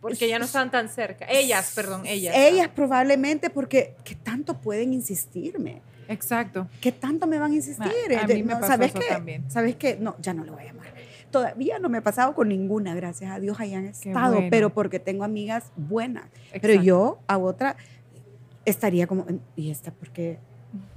[0.00, 1.26] Porque ya no están tan cerca.
[1.28, 2.34] Ellas, perdón, ellas.
[2.36, 5.80] Ellas probablemente porque ¿qué tanto pueden insistirme?
[6.08, 6.66] Exacto.
[6.80, 7.92] ¿Qué tanto me van a insistir?
[8.20, 9.06] A, mí me pasó ¿Sabes eso qué?
[9.06, 9.48] también.
[9.48, 9.96] ¿Sabes qué?
[10.00, 10.91] No, ya no le voy a llamar
[11.32, 14.48] todavía no me he pasado con ninguna, gracias a Dios hayan estado, bueno.
[14.50, 16.26] pero porque tengo amigas buenas.
[16.60, 17.74] Pero yo a otra
[18.64, 19.26] estaría como,
[19.56, 20.38] ¿y esta por qué?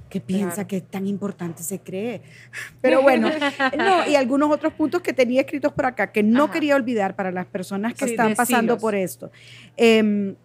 [0.08, 0.68] ¿Qué piensa Claro.
[0.68, 2.22] que tan importante se cree?
[2.80, 3.28] Pero bueno,
[3.76, 6.52] no, y algunos otros puntos que tenía escritos por acá que no Ajá.
[6.52, 9.32] quería olvidar para las personas que Sí, están pasando por esto.
[9.76, 10.36] Em,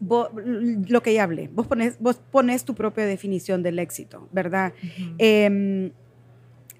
[0.00, 4.72] lo que ya hablé, vos pones, vos pones tu propia definición del éxito, ¿verdad?
[5.18, 5.90] Em,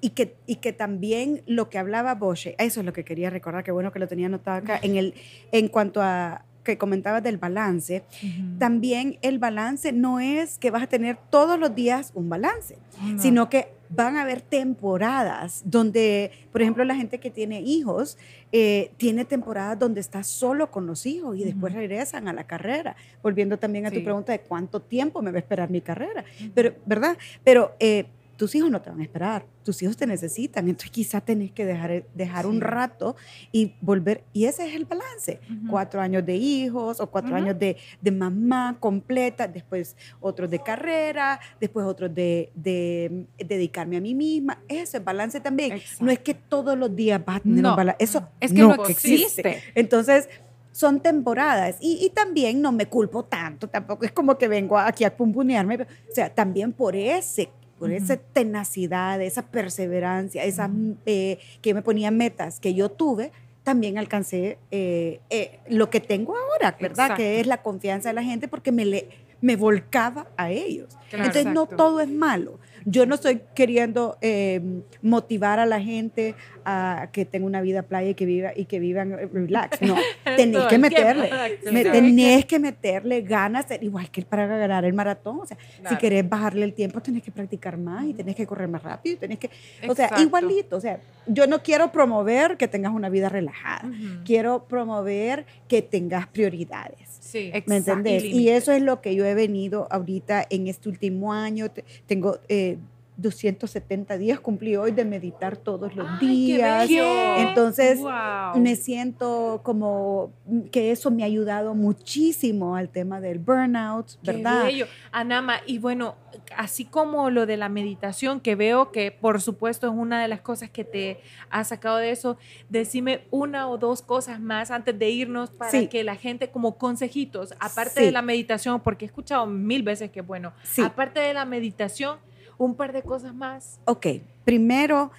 [0.00, 3.64] y, que, y que también lo que hablaba Bosch, eso es lo que quería recordar,
[3.64, 5.14] que bueno que lo tenía anotado acá, en, el,
[5.52, 8.58] en cuanto a que comentabas del balance, Ujú.
[8.58, 13.20] también el balance no es que vas a tener todos los días un balance, No.
[13.22, 18.18] sino que van a haber temporadas donde, por ejemplo, la gente que tiene hijos,
[18.52, 21.80] eh, tiene temporadas donde está solo con los hijos y después Ujú.
[21.80, 24.02] regresan a la carrera, volviendo también a tu Sí.
[24.02, 26.50] pregunta de cuánto tiempo me va a esperar mi carrera, Ujú.
[26.54, 27.16] pero, ¿verdad?
[27.44, 28.06] Pero eh,
[28.38, 31.66] tus hijos no te van a esperar, tus hijos te necesitan, entonces quizá tenés que
[31.66, 33.16] dejar, dejar un rato
[33.50, 37.76] y volver, y ese es el balance, cuatro años de hijos o cuatro años de,
[38.00, 44.62] de mamá completa, después otros de carrera, después otros de, de dedicarme a mí misma,
[44.68, 46.04] ese balance también, Exacto.
[46.04, 48.60] no es que todos los días vas a tener No, un balance, eso es que
[48.60, 49.64] no, no, existe.
[49.74, 50.28] entonces,
[50.70, 51.76] son temporadas.
[51.80, 55.82] Y, y también no me culpo tanto, tampoco es como que vengo aquí a pumpunearme.
[55.82, 60.70] O sea, también por ese por esa tenacidad, esa perseverancia, esa,
[61.06, 66.34] eh, que me ponía metas que yo tuve, también alcancé eh, eh, lo que tengo
[66.36, 67.06] ahora, ¿verdad?
[67.06, 67.16] Exacto.
[67.16, 69.08] Que es la confianza de la gente porque me, le,
[69.40, 70.96] me volcaba a ellos.
[71.10, 71.26] Claro.
[71.26, 72.58] Entonces, no todo es malo.
[72.90, 74.60] Yo no estoy queriendo eh,
[75.02, 76.34] motivar a la gente
[76.64, 79.80] a que tenga una vida playa y que viva y que vivan eh, relax.
[79.82, 79.96] No,
[80.36, 81.30] tenés que meterle.
[81.72, 85.40] me- tenés que meterle ganas, igual que para ganar el maratón.
[85.40, 85.56] O sea,
[85.90, 89.18] si querés bajarle el tiempo, tenés que practicar más y tenés que correr más rápido.
[89.18, 89.50] Tenés que,
[89.88, 90.76] o sea, igualito.
[90.76, 93.82] O sea, yo no quiero promover que tengas una vida relajada.
[94.24, 97.07] Quiero promover que tengas prioridades.
[97.28, 97.50] Sí.
[97.66, 98.24] ¿Me entendés?
[98.24, 101.70] Y eso es lo que yo he venido ahorita en este último año.
[101.70, 102.78] Te- Tengo eh,
[103.18, 106.88] 270 días, cumplí hoy de meditar todos los Ay, qué días.
[106.88, 107.36] bello.
[107.38, 108.56] Entonces, Wow.
[108.60, 110.32] me siento como
[110.70, 114.64] que eso me ha ayudado muchísimo al tema del burnout, Qué ¿verdad?
[114.64, 114.86] bello.
[115.10, 116.14] Anama, y bueno,
[116.56, 120.40] así como lo de la meditación, que veo que por supuesto es una de las
[120.40, 122.38] cosas que te ha sacado de eso,
[122.68, 125.88] decime una o dos cosas más antes de irnos para Sí.
[125.88, 128.06] que la gente como consejitos, aparte Sí.
[128.06, 130.82] de la meditación, porque he escuchado mil veces que bueno, Sí.
[130.82, 132.18] aparte de la meditación,
[132.58, 133.80] un par de cosas más.
[133.86, 134.06] Ok,
[134.44, 135.10] primero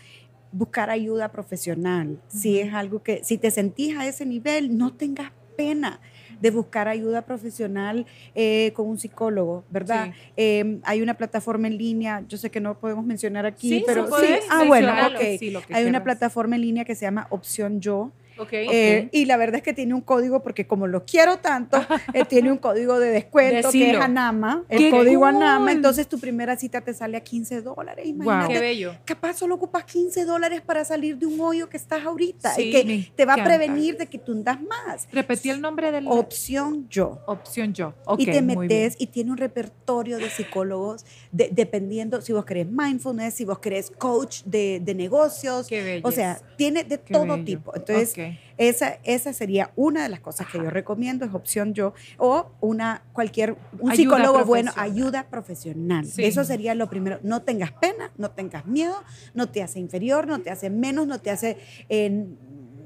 [0.52, 2.20] buscar ayuda profesional.
[2.28, 6.00] Si es algo que, si te sentís a ese nivel, no tengas pena
[6.40, 10.08] de buscar ayuda profesional eh, con un psicólogo, ¿verdad?
[10.14, 10.32] Sí.
[10.38, 14.08] Eh, hay una plataforma en línea, yo sé que no podemos mencionar aquí, Sí, pero
[14.08, 15.38] sí ah, bueno, ok.
[15.38, 18.12] sí, Hay una plataforma en línea que se llama Opción Yo.
[18.52, 21.78] Eh, y la verdad es que tiene un código, porque como lo quiero tanto,
[22.14, 24.02] eh, tiene un código de descuento que es Decilo.
[24.02, 25.30] Anama, el ¡Qué código cool!
[25.36, 25.72] Anama.
[25.72, 28.06] Entonces tu primera cita te sale a 15 dólares.
[28.08, 28.96] Imagínate Qué bello.
[29.06, 32.72] capaz solo ocupas 15 dólares para salir de un hoyo que estás ahorita Sí, y
[32.72, 35.08] que te va a prevenir de que tú hundas más.
[35.12, 37.20] Repetí el nombre de la Opción yo.
[37.28, 37.94] opción yo.
[38.06, 42.68] Ok, y te metes y tiene un repertorio de psicólogos de- dependiendo si vos querés
[42.68, 45.68] mindfulness, si vos querés coach de, de negocios.
[45.68, 46.08] Qué bello.
[46.08, 47.44] O sea, tiene de Qué todo bello.
[47.44, 47.76] tipo.
[47.76, 48.14] Entonces,
[48.58, 53.04] Esa, esa sería una de las cosas que yo recomiendo, es opción yo, o una
[53.14, 56.06] cualquier, un Ayuda psicólogo bueno, ayuda profesional.
[56.06, 56.26] Sí.
[56.26, 57.20] Eso sería lo primero.
[57.24, 58.96] No tengas pena, no tengas miedo,
[59.34, 61.58] no te hace inferior, no te hace menos, no te hace
[61.88, 62.28] eh,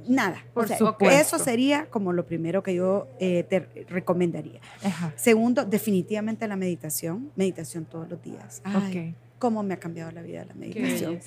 [0.08, 0.44] nada.
[0.54, 1.20] Por o sea, supuesto.
[1.20, 4.62] eso sería como lo primero que yo eh, te recomendaría.
[4.84, 5.14] Ajá.
[5.16, 8.62] Segundo, definitivamente la meditación, meditación todos los días.
[8.64, 9.16] Ay, Ok.
[9.44, 11.20] Cómo me ha cambiado la vida la meditación.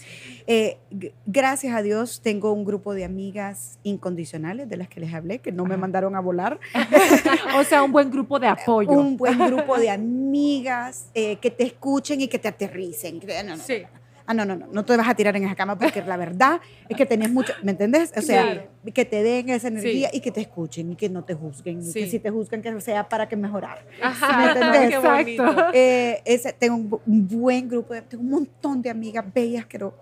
[0.47, 0.79] Eh,
[1.27, 5.53] gracias a Dios tengo un grupo de amigas incondicionales de las que les hablé, que
[5.53, 6.59] no me mandaron a volar.
[7.59, 8.89] O sea, un buen grupo de apoyo.
[8.91, 13.21] Un buen grupo de amigas eh, que te escuchen y que te aterricen.
[13.21, 13.83] Que- no, no, Sí.
[14.29, 16.61] Ah, no, no, no, no te vas a tirar en esa cama porque la verdad
[16.89, 18.13] es que tenés mucho, ¿me entendés?
[18.17, 18.63] O sea, Claro.
[18.93, 21.81] que te den esa energía y que te escuchen y que no te juzguen.
[21.81, 23.79] Y que si te juzgan, que sea para que mejorar.
[24.03, 24.89] Ajá, ¿Me entendés?
[24.91, 25.67] qué Exacto.
[25.73, 29.95] Eh, ese, tengo un buen grupo, de- tengo un montón de amigas bellas, pero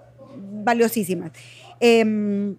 [0.64, 1.31] valiosísimas.
[1.81, 2.57] Em,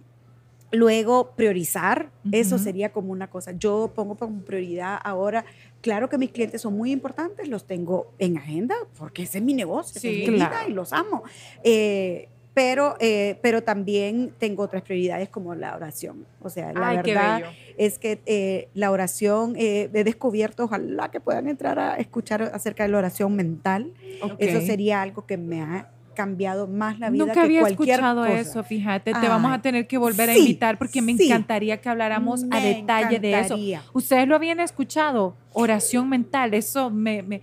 [0.75, 2.63] luego, priorizar, eso Ujú.
[2.63, 3.51] sería como una cosa.
[3.51, 5.45] Yo pongo como prioridad ahora,
[5.81, 9.53] claro que mis clientes son muy importantes, los tengo en agenda, porque ese es mi
[9.53, 10.69] negocio, Sí, es mi vida claro.
[10.69, 11.23] y los amo.
[11.63, 16.25] Eh, pero, eh, pero también tengo otras prioridades como la oración.
[16.41, 17.43] O sea, la Ay, verdad
[17.77, 22.83] es que eh, la oración, eh, he descubierto, ojalá que puedan entrar a escuchar acerca
[22.83, 23.91] de la oración mental.
[24.39, 28.21] Eso sería algo que me ha cambiado más la vida Nunca que había cualquier escuchado
[28.21, 28.39] cosa.
[28.39, 29.13] eso, fíjate.
[29.13, 31.25] Te vamos a tener que volver a invitar porque me sí.
[31.25, 33.57] encantaría que habláramos a detalle de eso.
[33.93, 37.41] Ustedes lo habían escuchado, oración mental, eso me, me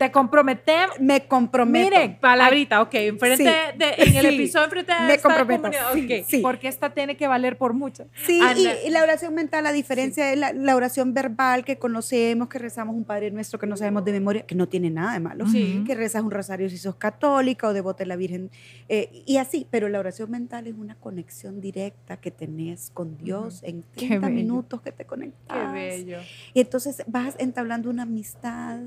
[0.00, 0.98] te comprometemos.
[0.98, 1.90] Me comprometo.
[1.90, 2.94] Miren, Palabrita, ok.
[2.94, 3.78] Enfrente Sí.
[3.78, 4.34] de, en el Sí.
[4.34, 8.06] episodio, enfrente de Me esta comprometo, comunidad, sí, porque esta tiene que valer por mucho.
[8.24, 12.48] Sí, y, y la oración mental, a diferencia de la, la oración verbal que conocemos,
[12.48, 15.20] que rezamos un Padre Nuestro que no sabemos de memoria, que no tiene nada de
[15.20, 15.84] malo, Sí.
[15.86, 18.50] que rezas un rosario si sos católica o devota de la Virgen,
[18.88, 23.62] eh, y así, pero la oración mental es una conexión directa que tenés con Dios
[23.64, 24.34] en Qué 30 bello.
[24.36, 25.58] minutos que te conectas.
[25.58, 26.18] Qué bello.
[26.54, 28.78] Y entonces vas entablando una amistad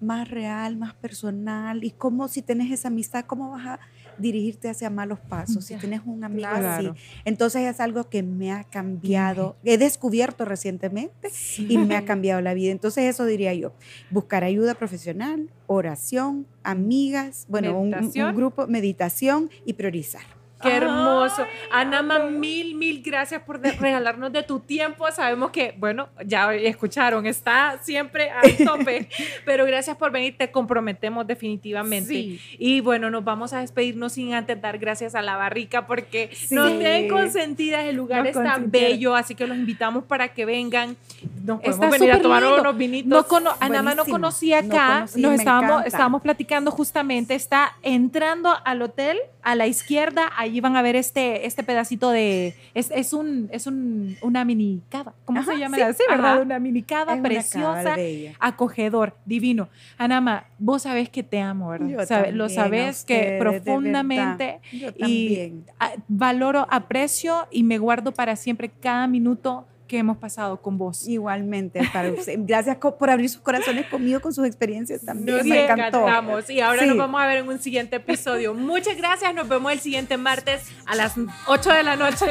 [0.00, 1.84] más real, más personal.
[1.84, 3.80] Y cómo si tenés esa amistad, ¿cómo vas a
[4.16, 5.64] dirigirte hacia malos pasos?
[5.66, 6.90] Si tienes un amigo claro.
[6.90, 6.94] así.
[7.24, 11.28] Entonces es algo que me ha cambiado, he descubierto recientemente
[11.66, 12.72] y me ha cambiado la vida.
[12.72, 13.76] Entonces eso diría yo,
[14.08, 20.39] buscar ayuda profesional, oración, amigas, bueno, un- grupo, meditación y priorizar.
[20.62, 21.46] Qué hermoso.
[21.70, 25.10] Anama, mil, mil gracias por de- regalarnos de tu tiempo.
[25.10, 29.08] Sabemos que, bueno, ya escucharon, está siempre a tope,
[29.44, 32.08] pero gracias por venir, te comprometemos definitivamente.
[32.12, 32.40] Sí.
[32.58, 36.54] Y bueno, nos vamos a despedirnos sin antes dar gracias a la barrica porque Sí.
[36.54, 40.96] nos tienen consentidas, el lugar Nos está bello, así que los invitamos para que vengan.
[41.44, 42.60] Nos podemos Está venir a tomar lindo.
[42.60, 43.08] unos vinitos.
[43.08, 45.88] No cono Anama no conocía No acá, nos me estábamos, encanta.
[45.88, 51.46] estábamos platicando justamente, está entrando al hotel a la izquierda, allí van a ver este,
[51.46, 55.76] este pedacito de, es, es, un, es un, una mini cava, ¿cómo Ajá, se llama?
[55.76, 56.32] sí, Sí, ¿verdad?
[56.34, 56.42] ajá.
[56.42, 57.96] Una mini cava Es preciosa, cava
[58.38, 59.68] acogedor, divino.
[59.98, 61.88] Anama, vos sabés que te amo, ¿verdad?
[61.88, 64.60] Yo Sabe- lo también, sabes que profundamente.
[64.72, 65.64] Yo y también.
[66.08, 71.08] valoro, aprecio y me guardo para siempre cada minuto que hemos pasado con vos.
[71.08, 72.36] Igualmente, para usted.
[72.38, 75.38] Gracias por abrir sus corazones conmigo con sus experiencias también.
[75.38, 76.02] Nos me encantó.
[76.02, 76.48] encantamos.
[76.48, 76.86] Y ahora Sí.
[76.88, 78.54] nos vamos a ver en un siguiente episodio.
[78.54, 79.34] Muchas gracias.
[79.34, 81.14] Nos vemos el siguiente martes a las
[81.48, 82.26] 8 de la noche.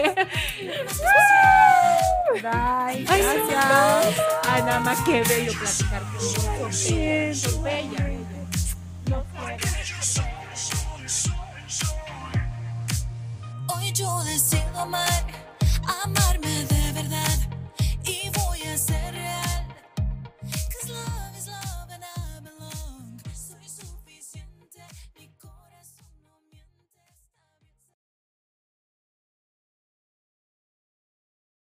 [2.32, 2.44] Bye.
[2.50, 4.22] Ay, Gracias.
[4.50, 6.78] Ay, nada más que bello platicar con vos.
[7.42, 8.06] Sos bella.
[13.68, 15.10] Hoy yo decido amar